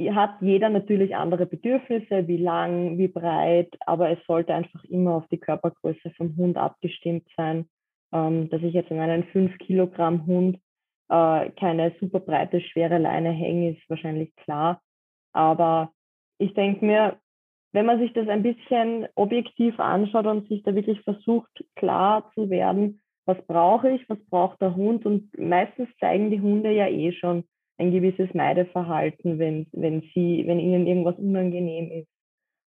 hat 0.00 0.36
jeder 0.40 0.70
natürlich 0.70 1.14
andere 1.14 1.46
Bedürfnisse, 1.46 2.26
wie 2.26 2.36
lang, 2.36 2.98
wie 2.98 3.08
breit, 3.08 3.74
aber 3.86 4.10
es 4.10 4.18
sollte 4.26 4.54
einfach 4.54 4.82
immer 4.84 5.14
auf 5.14 5.28
die 5.28 5.38
Körpergröße 5.38 6.10
vom 6.16 6.36
Hund 6.36 6.56
abgestimmt 6.56 7.28
sein. 7.36 7.68
Ähm, 8.12 8.48
dass 8.48 8.62
ich 8.62 8.74
jetzt 8.74 8.90
in 8.90 9.00
einen 9.00 9.24
5 9.24 9.58
Kilogramm 9.58 10.26
Hund 10.26 10.58
äh, 11.08 11.50
keine 11.50 11.92
super 12.00 12.20
breite, 12.20 12.60
schwere 12.60 12.98
Leine 12.98 13.30
hänge, 13.30 13.70
ist 13.70 13.90
wahrscheinlich 13.90 14.34
klar. 14.36 14.80
Aber 15.32 15.92
ich 16.38 16.54
denke 16.54 16.84
mir, 16.84 17.18
wenn 17.72 17.86
man 17.86 17.98
sich 17.98 18.12
das 18.12 18.28
ein 18.28 18.42
bisschen 18.42 19.08
objektiv 19.16 19.78
anschaut 19.80 20.26
und 20.26 20.48
sich 20.48 20.62
da 20.62 20.74
wirklich 20.74 21.00
versucht, 21.02 21.64
klar 21.74 22.30
zu 22.34 22.50
werden, 22.50 23.00
was 23.26 23.36
brauche 23.46 23.90
ich, 23.90 24.08
was 24.08 24.18
braucht 24.26 24.60
der 24.60 24.76
Hund 24.76 25.06
und 25.06 25.36
meistens 25.38 25.88
zeigen 25.98 26.30
die 26.30 26.40
Hunde 26.40 26.70
ja 26.70 26.86
eh 26.88 27.12
schon 27.12 27.44
ein 27.78 27.90
gewisses 27.90 28.32
Meideverhalten, 28.34 29.38
wenn, 29.38 29.66
wenn, 29.72 30.02
sie, 30.14 30.44
wenn 30.46 30.60
ihnen 30.60 30.86
irgendwas 30.86 31.16
unangenehm 31.16 31.90
ist 31.90 32.08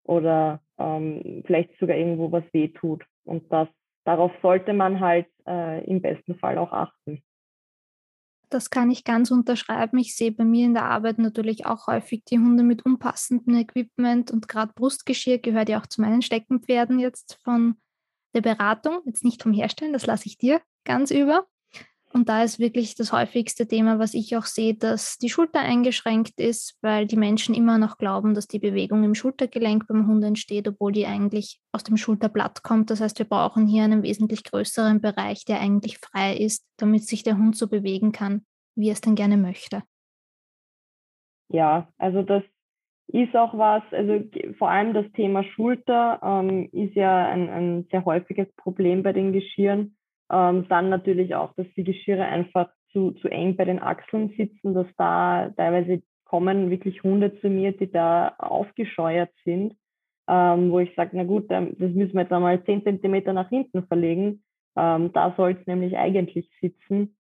oder 0.03 0.62
ähm, 0.77 1.43
vielleicht 1.45 1.77
sogar 1.79 1.97
irgendwo 1.97 2.31
was 2.31 2.43
wehtut. 2.53 3.03
Und 3.24 3.51
das, 3.51 3.67
darauf 4.03 4.31
sollte 4.41 4.74
man 4.74 5.00
halt 5.00 5.27
äh, 5.47 5.83
im 5.85 6.01
besten 6.01 6.35
Fall 6.35 6.57
auch 6.57 6.71
achten. 6.71 7.24
Das 8.50 8.69
kann 8.69 8.91
ich 8.91 9.03
ganz 9.03 9.31
unterschreiben. 9.31 9.97
Ich 9.97 10.15
sehe 10.15 10.31
bei 10.31 10.45
mir 10.45 10.65
in 10.65 10.75
der 10.75 10.85
Arbeit 10.85 11.17
natürlich 11.17 11.65
auch 11.65 11.88
häufig 11.88 12.24
die 12.25 12.38
Hunde 12.38 12.63
mit 12.63 12.85
unpassendem 12.85 13.55
Equipment 13.55 14.31
und 14.31 14.47
gerade 14.47 14.71
Brustgeschirr 14.75 15.39
gehört 15.39 15.69
ja 15.69 15.79
auch 15.79 15.88
zu 15.88 16.01
meinen 16.01 16.21
Steckenpferden 16.21 17.00
jetzt 17.00 17.39
von 17.43 17.75
der 18.33 18.41
Beratung, 18.41 19.00
jetzt 19.05 19.24
nicht 19.24 19.41
vom 19.41 19.53
Herstellen, 19.53 19.93
das 19.93 20.05
lasse 20.05 20.27
ich 20.27 20.38
dir 20.38 20.62
ganz 20.83 21.09
über. 21.09 21.47
Und 22.15 22.29
da 22.29 22.43
ist 22.43 22.60
wirklich 22.60 22.95
das 22.95 23.12
häufigste 23.12 23.67
Thema, 23.67 24.00
was 24.00 24.13
ich 24.13 24.38
auch 24.38 24.45
sehe, 24.45 24.74
dass 24.74 25.17
die 25.17 25.27
Schulter 25.27 25.60
eingeschränkt 25.60 26.39
ist, 26.39 26.79
weil 26.81 27.07
die 27.07 27.17
Menschen 27.17 27.53
immer 27.53 27.77
noch 27.77 27.98
glauben, 27.98 28.34
dass 28.34 28.48
die 28.48 28.60
Bewegung 28.60 29.03
im 29.03 29.15
Schultergelenk 29.15 29.86
beim 29.89 30.07
Hund 30.07 30.24
entsteht, 30.24 30.65
obwohl 30.65 30.93
die 30.93 31.07
eigentlich 31.07 31.60
aus 31.74 31.84
dem 31.84 31.98
Schulterblatt 31.98 32.63
kommt. 32.63 32.89
Das 32.89 33.01
heißt, 33.01 33.19
wir 33.19 33.27
brauchen 33.27 33.67
hier 33.67 33.84
einen 33.84 34.01
wesentlich 34.01 34.45
größeren 34.45 35.01
Bereich, 35.01 35.43
der 35.43 35.60
eigentlich 35.60 35.98
frei 35.98 36.38
ist, 36.38 36.65
damit 36.77 37.03
sich 37.03 37.24
der 37.24 37.38
Hund 37.38 37.57
so 37.57 37.67
bewegen 37.67 38.13
kann, 38.13 38.45
wie 38.75 38.88
er 38.88 38.93
es 38.93 39.01
denn 39.01 39.15
gerne 39.15 39.36
möchte. 39.36 39.84
Ja, 41.50 41.89
also 41.98 42.22
das 42.22 42.43
ist 43.07 43.36
auch 43.36 43.57
was, 43.57 43.84
also 43.91 44.24
vor 44.57 44.69
allem 44.69 44.93
das 44.93 45.12
Thema 45.12 45.43
Schulter 45.43 46.22
ähm, 46.24 46.69
ist 46.72 46.95
ja 46.95 47.27
ein, 47.27 47.50
ein 47.50 47.88
sehr 47.91 48.05
häufiges 48.05 48.48
Problem 48.55 49.03
bei 49.03 49.12
den 49.12 49.34
Geschirren 49.34 49.98
ähm, 50.32 50.65
dann 50.70 50.89
natürlich 50.89 51.36
auch, 51.36 51.53
dass 51.55 51.67
die 51.75 51.84
Geschirre 51.84 52.25
einfach 52.25 52.70
zu, 52.91 53.12
zu 53.12 53.27
eng 53.27 53.55
bei 53.55 53.65
den 53.65 53.82
Achseln 53.82 54.34
sitzen, 54.38 54.74
dass 54.74 54.88
da 54.98 55.51
teilweise 55.58 56.01
kommen 56.24 56.70
wirklich 56.70 57.03
Hunde 57.03 57.39
zu 57.39 57.50
mir, 57.50 57.72
die 57.72 57.91
da 57.91 58.34
aufgescheuert 58.38 59.32
sind, 59.44 59.75
ähm, 60.27 60.72
wo 60.72 60.79
ich 60.79 60.94
sage, 60.96 61.12
na 61.13 61.24
gut, 61.24 61.50
das 61.50 61.63
müssen 61.77 62.13
wir 62.13 62.22
jetzt 62.22 62.32
einmal 62.32 62.63
zehn 62.63 62.84
Zentimeter 62.84 63.34
nach 63.34 63.50
hinten 63.50 63.86
verlegen. 63.88 64.44
Ähm, 64.75 65.13
da 65.13 65.34
soll 65.38 65.58
es 65.60 65.67
nämlich 65.67 65.98
eigentlich 65.98 66.50
sitzen. 66.62 67.15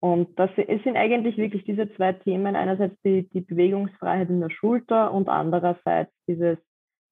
Und 0.00 0.38
das 0.38 0.50
es 0.56 0.82
sind 0.84 0.96
eigentlich 0.96 1.36
wirklich 1.36 1.64
diese 1.64 1.92
zwei 1.94 2.12
Themen. 2.12 2.56
Einerseits 2.56 3.00
die, 3.02 3.28
die 3.30 3.40
Bewegungsfreiheit 3.40 4.30
in 4.30 4.40
der 4.40 4.50
Schulter 4.50 5.12
und 5.12 5.28
andererseits 5.28 6.12
dieses, 6.26 6.58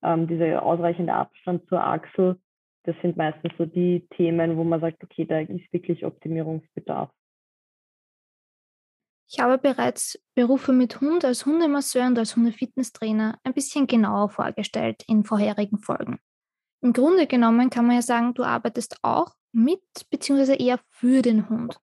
ähm, 0.03 0.27
dieser 0.27 0.63
ausreichende 0.63 1.13
Abstand 1.13 1.67
zur 1.67 1.83
Achsel, 1.83 2.37
das 2.85 2.95
sind 3.01 3.17
meistens 3.17 3.51
so 3.57 3.65
die 3.65 4.07
Themen, 4.15 4.57
wo 4.57 4.63
man 4.63 4.81
sagt, 4.81 5.03
okay, 5.03 5.25
da 5.25 5.39
ist 5.39 5.73
wirklich 5.73 6.05
Optimierungsbedarf. 6.05 7.09
Ich 9.27 9.39
habe 9.39 9.57
bereits 9.57 10.21
Berufe 10.35 10.71
mit 10.71 11.01
Hund 11.01 11.25
als 11.25 11.45
Hundemasseur 11.45 12.05
und 12.05 12.17
als 12.19 12.35
Hundefitnesstrainer 12.35 13.39
ein 13.43 13.53
bisschen 13.53 13.87
genauer 13.87 14.29
vorgestellt 14.29 15.03
in 15.07 15.23
vorherigen 15.23 15.79
Folgen. 15.79 16.19
Im 16.81 16.93
Grunde 16.93 17.25
genommen 17.25 17.71
kann 17.71 17.87
man 17.87 17.95
ja 17.95 18.01
sagen, 18.03 18.35
du 18.35 18.43
arbeitest 18.43 18.99
auch 19.01 19.33
mit 19.51 19.81
bzw. 20.11 20.63
eher 20.63 20.79
für 20.89 21.23
den 21.23 21.49
Hund. 21.49 21.79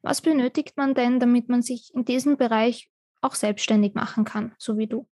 Was 0.00 0.22
benötigt 0.22 0.76
man 0.76 0.94
denn, 0.94 1.20
damit 1.20 1.50
man 1.50 1.60
sich 1.60 1.92
in 1.94 2.06
diesem 2.06 2.38
Bereich 2.38 2.90
auch 3.20 3.34
selbstständig 3.34 3.94
machen 3.94 4.24
kann, 4.24 4.54
so 4.56 4.78
wie 4.78 4.86
du? 4.86 5.06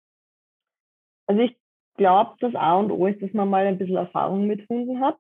Also 1.26 1.42
ich 1.42 1.56
glaube, 1.96 2.36
das 2.40 2.54
A 2.54 2.76
und 2.76 2.92
O 2.92 3.06
ist, 3.06 3.20
dass 3.22 3.32
man 3.32 3.48
mal 3.48 3.66
ein 3.66 3.78
bisschen 3.78 3.96
Erfahrung 3.96 4.46
mit 4.46 4.68
Hunden 4.68 5.00
hat. 5.00 5.18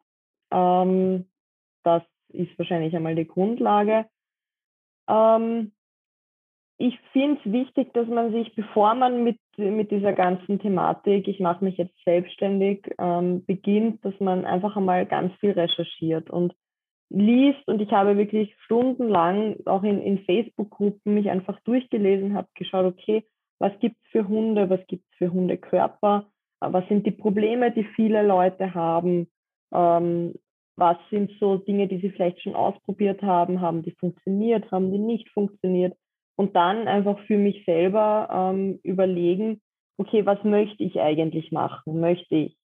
Ähm, 0.54 1.26
das 1.82 2.02
ist 2.28 2.56
wahrscheinlich 2.58 2.94
einmal 2.94 3.14
die 3.14 3.26
Grundlage. 3.26 4.06
Ähm, 5.08 5.72
ich 6.78 6.98
finde 7.12 7.40
es 7.44 7.52
wichtig, 7.52 7.92
dass 7.94 8.08
man 8.08 8.32
sich, 8.32 8.54
bevor 8.54 8.94
man 8.94 9.22
mit, 9.22 9.38
mit 9.56 9.90
dieser 9.90 10.12
ganzen 10.12 10.58
Thematik, 10.58 11.28
ich 11.28 11.40
mache 11.40 11.64
mich 11.64 11.76
jetzt 11.76 11.96
selbstständig, 12.04 12.90
ähm, 12.98 13.44
beginnt, 13.44 14.04
dass 14.04 14.18
man 14.20 14.44
einfach 14.44 14.76
einmal 14.76 15.06
ganz 15.06 15.32
viel 15.36 15.52
recherchiert 15.52 16.30
und 16.30 16.54
liest. 17.10 17.66
Und 17.68 17.80
ich 17.80 17.92
habe 17.92 18.16
wirklich 18.16 18.54
stundenlang 18.64 19.56
auch 19.66 19.84
in, 19.84 20.00
in 20.02 20.24
Facebook-Gruppen 20.24 21.14
mich 21.14 21.30
einfach 21.30 21.60
durchgelesen, 21.60 22.34
habe 22.34 22.48
geschaut, 22.54 22.86
okay, 22.86 23.24
was 23.60 23.72
gibt 23.78 23.96
es 24.02 24.10
für 24.10 24.26
Hunde, 24.26 24.68
was 24.68 24.84
gibt 24.88 25.04
es 25.10 25.16
für 25.18 25.32
Hundekörper, 25.32 26.26
was 26.60 26.86
sind 26.88 27.06
die 27.06 27.12
Probleme, 27.12 27.70
die 27.70 27.84
viele 27.84 28.26
Leute 28.26 28.74
haben, 28.74 29.28
ähm, 29.72 30.34
was 30.76 30.96
sind 31.10 31.30
so 31.38 31.56
Dinge, 31.56 31.88
die 31.88 31.98
sie 31.98 32.10
vielleicht 32.10 32.42
schon 32.42 32.54
ausprobiert 32.54 33.22
haben, 33.22 33.60
haben 33.60 33.82
die 33.82 33.92
funktioniert, 33.92 34.70
haben 34.70 34.90
die 34.90 34.98
nicht 34.98 35.28
funktioniert 35.30 35.96
und 36.36 36.56
dann 36.56 36.88
einfach 36.88 37.18
für 37.26 37.38
mich 37.38 37.64
selber 37.64 38.28
ähm, 38.32 38.80
überlegen, 38.82 39.60
okay, 39.98 40.26
was 40.26 40.42
möchte 40.42 40.82
ich 40.82 41.00
eigentlich 41.00 41.52
machen? 41.52 42.00
Möchte 42.00 42.34
ich 42.34 42.56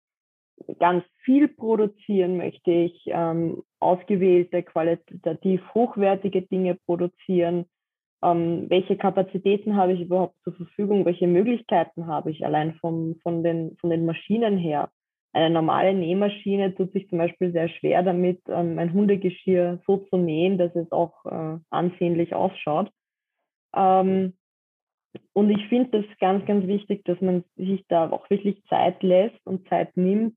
ganz 0.79 1.05
viel 1.18 1.49
produzieren? 1.49 2.37
Möchte 2.37 2.71
ich 2.71 3.03
ähm, 3.07 3.62
ausgewählte, 3.81 4.62
qualitativ 4.62 5.62
hochwertige 5.75 6.42
Dinge 6.42 6.77
produzieren? 6.87 7.66
Ähm, 8.23 8.66
welche 8.68 8.97
Kapazitäten 8.97 9.77
habe 9.77 9.92
ich 9.92 10.01
überhaupt 10.01 10.37
zur 10.42 10.55
Verfügung? 10.55 11.05
Welche 11.05 11.27
Möglichkeiten 11.27 12.07
habe 12.07 12.31
ich 12.31 12.44
allein 12.44 12.75
vom, 12.77 13.16
von, 13.23 13.44
den, 13.44 13.77
von 13.77 13.90
den 13.90 14.07
Maschinen 14.07 14.57
her? 14.57 14.90
Eine 15.38 15.51
normale 15.51 15.94
Nähmaschine 15.94 16.74
tut 16.74 16.92
sich 16.92 17.09
zum 17.09 17.18
Beispiel 17.18 17.53
sehr 17.53 17.68
schwer 17.68 18.03
damit, 18.03 18.40
ähm, 18.48 18.77
ein 18.77 18.92
Hundegeschirr 18.92 19.79
so 19.87 19.98
zu 19.98 20.16
nähen, 20.16 20.59
dass 20.59 20.74
es 20.74 20.90
auch 20.90 21.24
äh, 21.27 21.59
ansehnlich 21.70 22.35
ausschaut. 22.35 22.90
Ähm, 23.72 24.33
und 25.35 25.51
ich 25.51 25.64
finde 25.68 26.03
das 26.03 26.18
ganz, 26.18 26.44
ganz 26.44 26.66
wichtig, 26.66 27.05
dass 27.05 27.20
man 27.20 27.44
sich 27.55 27.87
da 27.87 28.11
auch 28.11 28.29
wirklich 28.31 28.64
Zeit 28.64 29.01
lässt 29.05 29.38
und 29.46 29.68
Zeit 29.68 29.96
nimmt, 29.96 30.37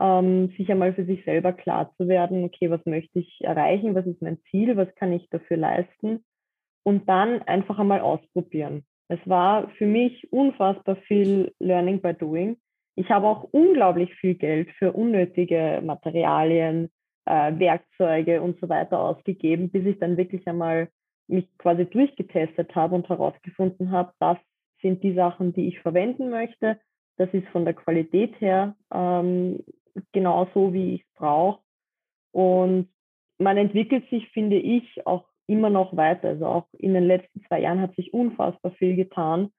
ähm, 0.00 0.48
sich 0.56 0.68
einmal 0.68 0.94
für 0.94 1.04
sich 1.04 1.24
selber 1.24 1.52
klar 1.52 1.94
zu 1.96 2.08
werden, 2.08 2.42
okay, 2.42 2.70
was 2.70 2.84
möchte 2.86 3.20
ich 3.20 3.38
erreichen, 3.42 3.94
was 3.94 4.06
ist 4.06 4.20
mein 4.20 4.40
Ziel, 4.50 4.76
was 4.76 4.92
kann 4.96 5.12
ich 5.12 5.30
dafür 5.30 5.58
leisten 5.58 6.24
und 6.82 7.08
dann 7.08 7.40
einfach 7.42 7.78
einmal 7.78 8.00
ausprobieren. 8.00 8.84
Es 9.06 9.20
war 9.26 9.68
für 9.78 9.86
mich 9.86 10.32
unfassbar 10.32 10.96
viel 10.96 11.54
Learning 11.60 12.00
by 12.00 12.14
Doing 12.14 12.56
ich 12.96 13.08
habe 13.10 13.26
auch 13.26 13.44
unglaublich 13.44 14.14
viel 14.14 14.34
Geld 14.34 14.70
für 14.72 14.92
unnötige 14.92 15.80
Materialien, 15.84 16.90
äh, 17.26 17.58
Werkzeuge 17.58 18.42
und 18.42 18.58
so 18.60 18.68
weiter 18.68 18.98
ausgegeben, 18.98 19.70
bis 19.70 19.86
ich 19.86 19.98
dann 19.98 20.16
wirklich 20.16 20.46
einmal 20.46 20.88
mich 21.28 21.46
quasi 21.58 21.86
durchgetestet 21.86 22.74
habe 22.74 22.94
und 22.96 23.08
herausgefunden 23.08 23.90
habe, 23.90 24.12
das 24.18 24.38
sind 24.82 25.02
die 25.02 25.14
Sachen, 25.14 25.52
die 25.52 25.68
ich 25.68 25.80
verwenden 25.80 26.30
möchte. 26.30 26.80
Das 27.16 27.28
ist 27.32 27.46
von 27.48 27.64
der 27.64 27.74
Qualität 27.74 28.40
her 28.40 28.74
ähm, 28.92 29.62
genauso, 30.12 30.72
wie 30.72 30.94
ich 30.94 31.02
es 31.02 31.14
brauche. 31.14 31.60
Und 32.32 32.88
man 33.38 33.56
entwickelt 33.56 34.08
sich, 34.10 34.28
finde 34.30 34.56
ich, 34.56 35.06
auch 35.06 35.26
immer 35.46 35.70
noch 35.70 35.96
weiter. 35.96 36.28
Also 36.28 36.46
auch 36.46 36.66
in 36.78 36.94
den 36.94 37.04
letzten 37.04 37.42
zwei 37.44 37.60
Jahren 37.60 37.80
hat 37.80 37.94
sich 37.96 38.12
unfassbar 38.14 38.72
viel 38.72 38.96
getan. 38.96 39.50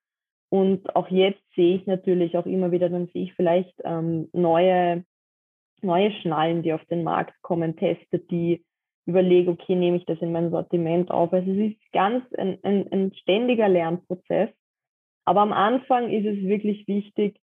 Und 0.51 0.97
auch 0.97 1.07
jetzt 1.07 1.41
sehe 1.55 1.77
ich 1.77 1.87
natürlich 1.87 2.37
auch 2.37 2.45
immer 2.45 2.71
wieder, 2.71 2.89
dann 2.89 3.07
sehe 3.07 3.23
ich 3.23 3.33
vielleicht 3.35 3.73
ähm, 3.85 4.27
neue, 4.33 5.05
neue 5.81 6.11
Schnallen, 6.11 6.61
die 6.61 6.73
auf 6.73 6.83
den 6.85 7.03
Markt 7.03 7.41
kommen, 7.41 7.77
teste 7.77 8.19
die, 8.19 8.61
überlege, 9.05 9.51
okay, 9.51 9.75
nehme 9.75 9.95
ich 9.95 10.05
das 10.05 10.19
in 10.19 10.33
mein 10.33 10.51
Sortiment 10.51 11.09
auf. 11.09 11.31
Also 11.31 11.49
es 11.51 11.71
ist 11.71 11.91
ganz 11.93 12.25
ein, 12.33 12.59
ein, 12.63 12.85
ein 12.91 13.13
ständiger 13.13 13.69
Lernprozess. 13.69 14.49
Aber 15.23 15.39
am 15.39 15.53
Anfang 15.53 16.09
ist 16.09 16.25
es 16.25 16.43
wirklich 16.43 16.85
wichtig, 16.85 17.39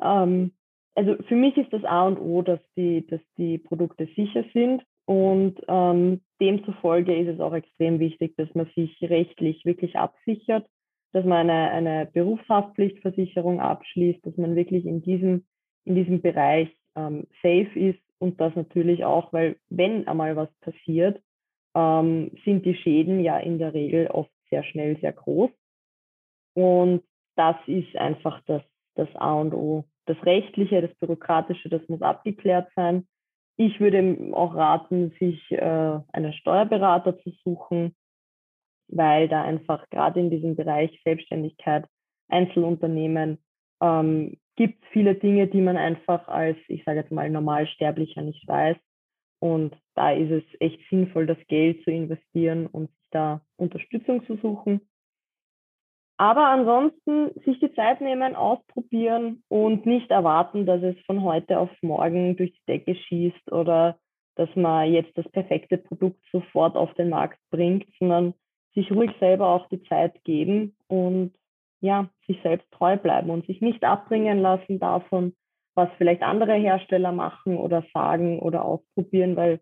ähm, 0.00 0.52
also 0.94 1.16
für 1.28 1.36
mich 1.36 1.54
ist 1.58 1.72
das 1.72 1.84
A 1.84 2.06
und 2.06 2.18
O, 2.18 2.40
dass 2.40 2.60
die, 2.76 3.06
dass 3.06 3.20
die 3.36 3.58
Produkte 3.58 4.08
sicher 4.16 4.44
sind. 4.54 4.82
Und 5.04 5.60
ähm, 5.68 6.22
demzufolge 6.40 7.14
ist 7.14 7.28
es 7.28 7.40
auch 7.40 7.52
extrem 7.52 7.98
wichtig, 7.98 8.36
dass 8.36 8.52
man 8.54 8.70
sich 8.74 8.98
rechtlich 9.02 9.66
wirklich 9.66 9.96
absichert 9.96 10.66
dass 11.12 11.24
man 11.24 11.48
eine, 11.48 11.70
eine 11.70 12.06
Berufshaftpflichtversicherung 12.12 13.60
abschließt, 13.60 14.24
dass 14.24 14.36
man 14.36 14.56
wirklich 14.56 14.84
in 14.84 15.02
diesem, 15.02 15.46
in 15.84 15.94
diesem 15.94 16.20
Bereich 16.20 16.68
ähm, 16.96 17.26
safe 17.42 17.78
ist 17.78 18.00
und 18.18 18.40
das 18.40 18.54
natürlich 18.56 19.04
auch, 19.04 19.32
weil 19.32 19.56
wenn 19.70 20.06
einmal 20.06 20.36
was 20.36 20.52
passiert, 20.60 21.20
ähm, 21.74 22.32
sind 22.44 22.66
die 22.66 22.74
Schäden 22.74 23.20
ja 23.20 23.38
in 23.38 23.58
der 23.58 23.74
Regel 23.74 24.08
oft 24.08 24.30
sehr 24.50 24.64
schnell 24.64 24.98
sehr 25.00 25.12
groß. 25.12 25.50
Und 26.54 27.02
das 27.36 27.56
ist 27.66 27.94
einfach 27.96 28.40
das, 28.46 28.62
das 28.94 29.08
A 29.14 29.34
und 29.34 29.54
O. 29.54 29.84
Das 30.06 30.16
Rechtliche, 30.24 30.82
das 30.82 30.94
Bürokratische, 30.96 31.68
das 31.68 31.86
muss 31.88 32.02
abgeklärt 32.02 32.68
sein. 32.74 33.06
Ich 33.56 33.78
würde 33.80 34.32
auch 34.32 34.54
raten, 34.54 35.12
sich 35.18 35.50
äh, 35.50 36.00
einen 36.12 36.32
Steuerberater 36.32 37.18
zu 37.18 37.30
suchen, 37.44 37.94
weil 38.88 39.28
da 39.28 39.42
einfach 39.42 39.88
gerade 39.90 40.20
in 40.20 40.30
diesem 40.30 40.56
Bereich 40.56 41.00
Selbstständigkeit, 41.04 41.86
Einzelunternehmen 42.28 43.38
ähm, 43.80 44.36
gibt 44.56 44.82
es 44.82 44.90
viele 44.90 45.14
Dinge, 45.14 45.46
die 45.46 45.60
man 45.60 45.76
einfach 45.76 46.28
als, 46.28 46.58
ich 46.68 46.84
sage 46.84 46.98
jetzt 47.00 47.12
mal, 47.12 47.30
Normalsterblicher 47.30 48.22
nicht 48.22 48.46
weiß. 48.46 48.76
Und 49.40 49.76
da 49.94 50.10
ist 50.12 50.30
es 50.30 50.42
echt 50.60 50.80
sinnvoll, 50.90 51.26
das 51.26 51.38
Geld 51.46 51.84
zu 51.84 51.90
investieren 51.90 52.66
und 52.66 52.88
sich 52.90 53.06
da 53.12 53.40
Unterstützung 53.56 54.26
zu 54.26 54.36
suchen. 54.36 54.80
Aber 56.20 56.48
ansonsten 56.48 57.30
sich 57.44 57.60
die 57.60 57.72
Zeit 57.74 58.00
nehmen, 58.00 58.34
ausprobieren 58.34 59.44
und 59.46 59.86
nicht 59.86 60.10
erwarten, 60.10 60.66
dass 60.66 60.82
es 60.82 60.96
von 61.06 61.22
heute 61.22 61.60
auf 61.60 61.70
morgen 61.80 62.36
durch 62.36 62.52
die 62.52 62.66
Decke 62.66 62.96
schießt 62.96 63.52
oder 63.52 63.98
dass 64.34 64.48
man 64.56 64.92
jetzt 64.92 65.16
das 65.16 65.28
perfekte 65.30 65.78
Produkt 65.78 66.20
sofort 66.32 66.76
auf 66.76 66.92
den 66.94 67.10
Markt 67.10 67.38
bringt, 67.50 67.86
sondern 68.00 68.34
sich 68.74 68.90
ruhig 68.92 69.10
selber 69.20 69.48
auch 69.48 69.68
die 69.68 69.82
Zeit 69.84 70.22
geben 70.24 70.76
und 70.86 71.34
ja, 71.80 72.08
sich 72.26 72.40
selbst 72.42 72.70
treu 72.72 72.96
bleiben 72.96 73.30
und 73.30 73.46
sich 73.46 73.60
nicht 73.60 73.84
abbringen 73.84 74.40
lassen 74.40 74.78
davon, 74.78 75.36
was 75.74 75.88
vielleicht 75.96 76.22
andere 76.22 76.54
Hersteller 76.54 77.12
machen 77.12 77.56
oder 77.56 77.84
sagen 77.94 78.40
oder 78.40 78.64
ausprobieren, 78.64 79.36
weil 79.36 79.60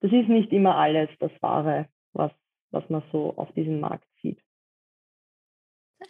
das 0.00 0.12
ist 0.12 0.28
nicht 0.28 0.52
immer 0.52 0.76
alles 0.76 1.10
das 1.18 1.32
Wahre, 1.40 1.88
was, 2.12 2.30
was 2.70 2.88
man 2.88 3.02
so 3.10 3.34
auf 3.36 3.52
diesem 3.52 3.80
Markt 3.80 4.06
sieht. 4.22 4.40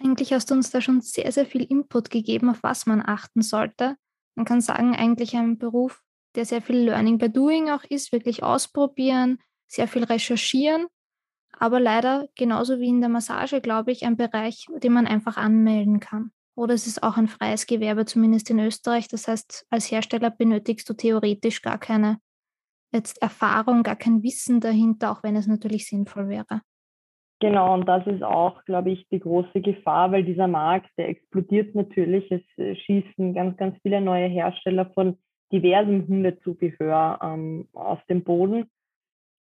Eigentlich 0.00 0.34
hast 0.34 0.50
du 0.50 0.54
uns 0.54 0.70
da 0.70 0.82
schon 0.82 1.00
sehr, 1.00 1.32
sehr 1.32 1.46
viel 1.46 1.62
Input 1.62 2.10
gegeben, 2.10 2.50
auf 2.50 2.62
was 2.62 2.84
man 2.84 3.02
achten 3.04 3.40
sollte. 3.40 3.96
Man 4.34 4.44
kann 4.44 4.60
sagen, 4.60 4.94
eigentlich 4.94 5.34
ein 5.34 5.56
Beruf, 5.56 6.02
der 6.36 6.44
sehr 6.44 6.60
viel 6.60 6.76
Learning 6.76 7.16
by 7.16 7.32
Doing 7.32 7.70
auch 7.70 7.84
ist, 7.84 8.12
wirklich 8.12 8.42
ausprobieren, 8.42 9.38
sehr 9.66 9.88
viel 9.88 10.04
recherchieren 10.04 10.86
aber 11.58 11.80
leider 11.80 12.28
genauso 12.36 12.80
wie 12.80 12.88
in 12.88 13.00
der 13.00 13.08
Massage, 13.08 13.60
glaube 13.60 13.92
ich, 13.92 14.04
ein 14.04 14.16
Bereich, 14.16 14.66
den 14.82 14.92
man 14.92 15.06
einfach 15.06 15.36
anmelden 15.36 16.00
kann. 16.00 16.30
Oder 16.56 16.74
es 16.74 16.86
ist 16.86 17.02
auch 17.02 17.16
ein 17.16 17.28
freies 17.28 17.66
Gewerbe, 17.66 18.04
zumindest 18.04 18.50
in 18.50 18.58
Österreich. 18.58 19.06
Das 19.08 19.28
heißt, 19.28 19.66
als 19.70 19.90
Hersteller 19.90 20.30
benötigst 20.30 20.88
du 20.88 20.94
theoretisch 20.94 21.62
gar 21.62 21.78
keine 21.78 22.18
jetzt 22.92 23.22
Erfahrung, 23.22 23.82
gar 23.82 23.96
kein 23.96 24.22
Wissen 24.22 24.60
dahinter, 24.60 25.12
auch 25.12 25.22
wenn 25.22 25.36
es 25.36 25.46
natürlich 25.46 25.86
sinnvoll 25.86 26.28
wäre. 26.28 26.62
Genau, 27.40 27.74
und 27.74 27.86
das 27.86 28.04
ist 28.08 28.24
auch, 28.24 28.64
glaube 28.64 28.90
ich, 28.90 29.06
die 29.10 29.20
große 29.20 29.60
Gefahr, 29.60 30.10
weil 30.10 30.24
dieser 30.24 30.48
Markt, 30.48 30.90
der 30.96 31.08
explodiert 31.08 31.74
natürlich. 31.74 32.28
Es 32.32 32.42
äh, 32.56 32.74
schießen 32.74 33.34
ganz, 33.34 33.56
ganz 33.56 33.76
viele 33.82 34.00
neue 34.00 34.26
Hersteller 34.26 34.90
von 34.94 35.16
diversem 35.52 36.08
Hundezubehör 36.08 37.20
ähm, 37.22 37.68
aus 37.72 37.98
dem 38.08 38.24
Boden. 38.24 38.68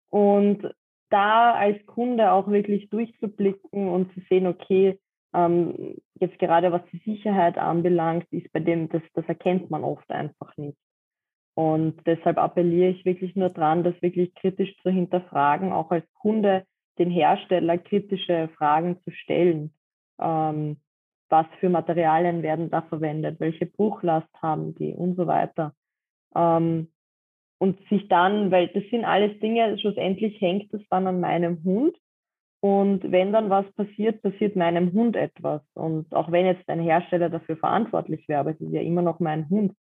Und 0.09 0.71
da 1.09 1.53
als 1.53 1.85
Kunde 1.85 2.31
auch 2.31 2.47
wirklich 2.47 2.89
durchzublicken 2.89 3.87
und 3.89 4.13
zu 4.13 4.21
sehen, 4.29 4.47
okay, 4.47 4.99
ähm, 5.33 5.95
jetzt 6.15 6.39
gerade 6.39 6.71
was 6.71 6.81
die 6.91 7.01
Sicherheit 7.05 7.57
anbelangt, 7.57 8.25
ist 8.31 8.51
bei 8.51 8.59
dem, 8.59 8.89
das, 8.89 9.01
das 9.13 9.25
erkennt 9.25 9.69
man 9.69 9.83
oft 9.83 10.09
einfach 10.09 10.55
nicht. 10.57 10.77
Und 11.55 12.05
deshalb 12.05 12.37
appelliere 12.37 12.91
ich 12.91 13.05
wirklich 13.05 13.35
nur 13.35 13.49
dran, 13.49 13.83
das 13.83 13.99
wirklich 14.01 14.33
kritisch 14.35 14.75
zu 14.83 14.89
hinterfragen, 14.89 15.71
auch 15.71 15.89
als 15.91 16.05
Kunde 16.13 16.65
den 16.99 17.09
Hersteller 17.09 17.77
kritische 17.77 18.49
Fragen 18.57 19.01
zu 19.03 19.11
stellen. 19.11 19.73
Ähm, 20.19 20.77
was 21.29 21.45
für 21.59 21.69
Materialien 21.69 22.41
werden 22.43 22.69
da 22.69 22.83
verwendet? 22.83 23.39
Welche 23.39 23.65
Bruchlast 23.65 24.29
haben 24.41 24.75
die 24.75 24.93
und 24.93 25.15
so 25.15 25.27
weiter? 25.27 25.73
Ähm, 26.35 26.89
und 27.59 27.79
sich 27.89 28.07
dann, 28.07 28.51
weil 28.51 28.67
das 28.69 28.83
sind 28.91 29.05
alles 29.05 29.39
Dinge, 29.39 29.77
schlussendlich 29.79 30.39
hängt 30.39 30.73
das 30.73 30.81
dann 30.89 31.07
an 31.07 31.19
meinem 31.19 31.63
Hund. 31.63 31.97
Und 32.59 33.11
wenn 33.11 33.31
dann 33.33 33.49
was 33.49 33.71
passiert, 33.73 34.21
passiert 34.21 34.55
meinem 34.55 34.91
Hund 34.93 35.15
etwas. 35.15 35.61
Und 35.73 36.13
auch 36.13 36.31
wenn 36.31 36.45
jetzt 36.45 36.67
ein 36.69 36.81
Hersteller 36.81 37.29
dafür 37.29 37.57
verantwortlich 37.57 38.27
wäre, 38.27 38.39
aber 38.39 38.51
es 38.51 38.61
ist 38.61 38.73
ja 38.73 38.81
immer 38.81 39.01
noch 39.01 39.19
mein 39.19 39.49
Hund, 39.49 39.73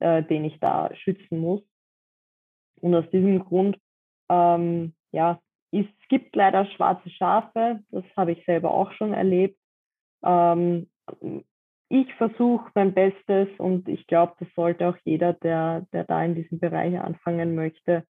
äh, 0.00 0.22
den 0.22 0.44
ich 0.44 0.58
da 0.58 0.94
schützen 0.94 1.38
muss. 1.38 1.62
Und 2.80 2.94
aus 2.94 3.08
diesem 3.10 3.44
Grund, 3.44 3.78
ähm, 4.30 4.94
ja, 5.12 5.40
es 5.70 5.86
gibt 6.08 6.34
leider 6.36 6.66
schwarze 6.66 7.10
Schafe, 7.10 7.80
das 7.90 8.04
habe 8.16 8.32
ich 8.32 8.44
selber 8.44 8.72
auch 8.72 8.92
schon 8.92 9.12
erlebt. 9.12 9.58
Ähm, 10.22 10.88
ich 11.94 12.12
versuche 12.14 12.70
mein 12.74 12.92
Bestes 12.92 13.48
und 13.58 13.88
ich 13.88 14.06
glaube, 14.08 14.34
das 14.40 14.48
sollte 14.56 14.88
auch 14.88 14.96
jeder, 15.04 15.32
der, 15.32 15.86
der 15.92 16.02
da 16.04 16.24
in 16.24 16.34
diesem 16.34 16.58
Bereich 16.58 16.98
anfangen 16.98 17.54
möchte, 17.54 18.04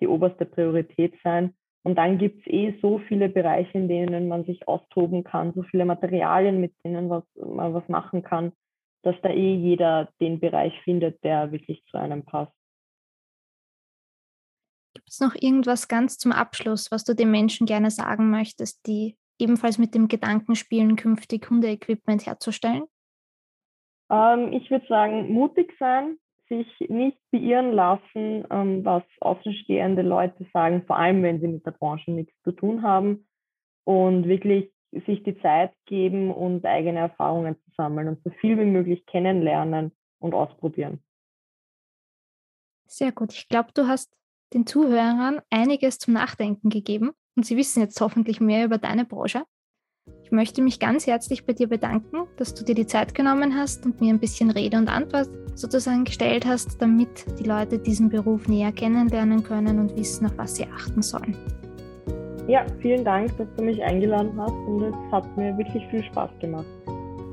die 0.00 0.08
oberste 0.08 0.46
Priorität 0.46 1.14
sein. 1.22 1.54
Und 1.84 1.96
dann 1.96 2.18
gibt 2.18 2.40
es 2.40 2.52
eh 2.52 2.76
so 2.82 2.98
viele 2.98 3.28
Bereiche, 3.28 3.78
in 3.78 3.88
denen 3.88 4.26
man 4.26 4.44
sich 4.44 4.66
austoben 4.66 5.22
kann, 5.22 5.54
so 5.54 5.62
viele 5.62 5.84
Materialien, 5.84 6.60
mit 6.60 6.74
denen 6.84 7.08
was, 7.08 7.22
man 7.36 7.72
was 7.72 7.88
machen 7.88 8.22
kann, 8.22 8.52
dass 9.02 9.14
da 9.22 9.30
eh 9.30 9.54
jeder 9.54 10.08
den 10.20 10.40
Bereich 10.40 10.74
findet, 10.82 11.22
der 11.22 11.52
wirklich 11.52 11.84
zu 11.86 11.98
einem 11.98 12.24
passt. 12.24 12.52
Gibt 14.92 15.08
es 15.08 15.20
noch 15.20 15.36
irgendwas 15.36 15.86
ganz 15.86 16.18
zum 16.18 16.32
Abschluss, 16.32 16.90
was 16.90 17.04
du 17.04 17.14
den 17.14 17.30
Menschen 17.30 17.64
gerne 17.66 17.92
sagen 17.92 18.28
möchtest, 18.30 18.84
die 18.88 19.16
ebenfalls 19.38 19.78
mit 19.78 19.94
dem 19.94 20.08
Gedanken 20.08 20.56
spielen, 20.56 20.96
künftig 20.96 21.48
Hundeequipment 21.48 22.26
herzustellen? 22.26 22.82
Ähm, 24.10 24.52
ich 24.52 24.70
würde 24.70 24.86
sagen, 24.86 25.32
mutig 25.32 25.74
sein, 25.78 26.18
sich 26.48 26.66
nicht 26.88 27.18
beirren 27.30 27.72
lassen, 27.72 28.44
ähm, 28.50 28.84
was 28.84 29.04
außenstehende 29.20 30.02
Leute 30.02 30.46
sagen, 30.52 30.84
vor 30.86 30.96
allem 30.98 31.22
wenn 31.22 31.40
sie 31.40 31.48
mit 31.48 31.64
der 31.64 31.70
Branche 31.70 32.10
nichts 32.10 32.34
zu 32.42 32.52
tun 32.52 32.82
haben 32.82 33.26
und 33.84 34.26
wirklich 34.26 34.70
sich 35.06 35.22
die 35.22 35.38
Zeit 35.40 35.72
geben 35.86 36.32
und 36.32 36.66
eigene 36.66 36.98
Erfahrungen 36.98 37.54
zu 37.54 37.70
sammeln 37.76 38.08
und 38.08 38.22
so 38.24 38.30
viel 38.40 38.58
wie 38.58 38.64
möglich 38.64 39.06
kennenlernen 39.06 39.92
und 40.18 40.34
ausprobieren. 40.34 41.00
Sehr 42.86 43.12
gut. 43.12 43.32
Ich 43.32 43.48
glaube, 43.48 43.70
du 43.72 43.86
hast 43.86 44.12
den 44.52 44.66
Zuhörern 44.66 45.40
einiges 45.50 45.98
zum 45.98 46.14
Nachdenken 46.14 46.70
gegeben 46.70 47.12
und 47.36 47.46
sie 47.46 47.56
wissen 47.56 47.80
jetzt 47.80 48.00
hoffentlich 48.00 48.40
mehr 48.40 48.64
über 48.64 48.78
deine 48.78 49.04
Branche. 49.04 49.44
Ich 50.24 50.32
möchte 50.32 50.62
mich 50.62 50.78
ganz 50.78 51.06
herzlich 51.06 51.44
bei 51.44 51.52
dir 51.52 51.68
bedanken, 51.68 52.28
dass 52.36 52.54
du 52.54 52.64
dir 52.64 52.74
die 52.74 52.86
Zeit 52.86 53.14
genommen 53.14 53.56
hast 53.56 53.84
und 53.84 54.00
mir 54.00 54.12
ein 54.12 54.20
bisschen 54.20 54.50
Rede 54.50 54.76
und 54.76 54.88
Antwort 54.88 55.28
sozusagen 55.56 56.04
gestellt 56.04 56.46
hast, 56.46 56.80
damit 56.80 57.26
die 57.38 57.44
Leute 57.44 57.78
diesen 57.78 58.08
Beruf 58.08 58.46
näher 58.46 58.72
kennenlernen 58.72 59.42
können 59.42 59.78
und 59.78 59.96
wissen, 59.96 60.26
auf 60.26 60.32
was 60.36 60.56
sie 60.56 60.66
achten 60.66 61.02
sollen. 61.02 61.36
Ja, 62.46 62.64
vielen 62.80 63.04
Dank, 63.04 63.36
dass 63.38 63.48
du 63.56 63.64
mich 63.64 63.82
eingeladen 63.82 64.32
hast 64.36 64.52
und 64.52 64.82
es 64.84 65.12
hat 65.12 65.36
mir 65.36 65.56
wirklich 65.58 65.84
viel 65.88 66.02
Spaß 66.04 66.30
gemacht. 66.40 66.66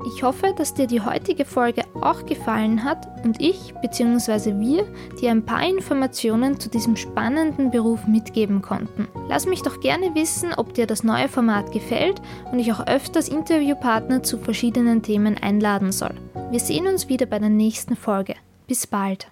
Ich 0.06 0.22
hoffe, 0.22 0.54
dass 0.56 0.74
dir 0.74 0.86
die 0.86 1.00
heutige 1.00 1.44
Folge 1.44 1.82
auch 2.00 2.24
gefallen 2.26 2.84
hat 2.84 3.24
und 3.24 3.40
ich 3.40 3.74
bzw. 3.82 4.58
wir 4.58 4.84
dir 5.20 5.30
ein 5.30 5.44
paar 5.44 5.66
Informationen 5.66 6.58
zu 6.60 6.68
diesem 6.68 6.96
spannenden 6.96 7.70
Beruf 7.70 8.06
mitgeben 8.06 8.62
konnten. 8.62 9.08
Lass 9.28 9.46
mich 9.46 9.62
doch 9.62 9.80
gerne 9.80 10.14
wissen, 10.14 10.54
ob 10.56 10.74
dir 10.74 10.86
das 10.86 11.04
neue 11.04 11.28
Format 11.28 11.72
gefällt 11.72 12.20
und 12.50 12.58
ich 12.58 12.72
auch 12.72 12.86
öfters 12.86 13.28
Interviewpartner 13.28 14.22
zu 14.22 14.38
verschiedenen 14.38 15.02
Themen 15.02 15.36
einladen 15.36 15.92
soll. 15.92 16.14
Wir 16.50 16.60
sehen 16.60 16.86
uns 16.86 17.08
wieder 17.08 17.26
bei 17.26 17.38
der 17.38 17.50
nächsten 17.50 17.96
Folge. 17.96 18.34
Bis 18.66 18.86
bald. 18.86 19.28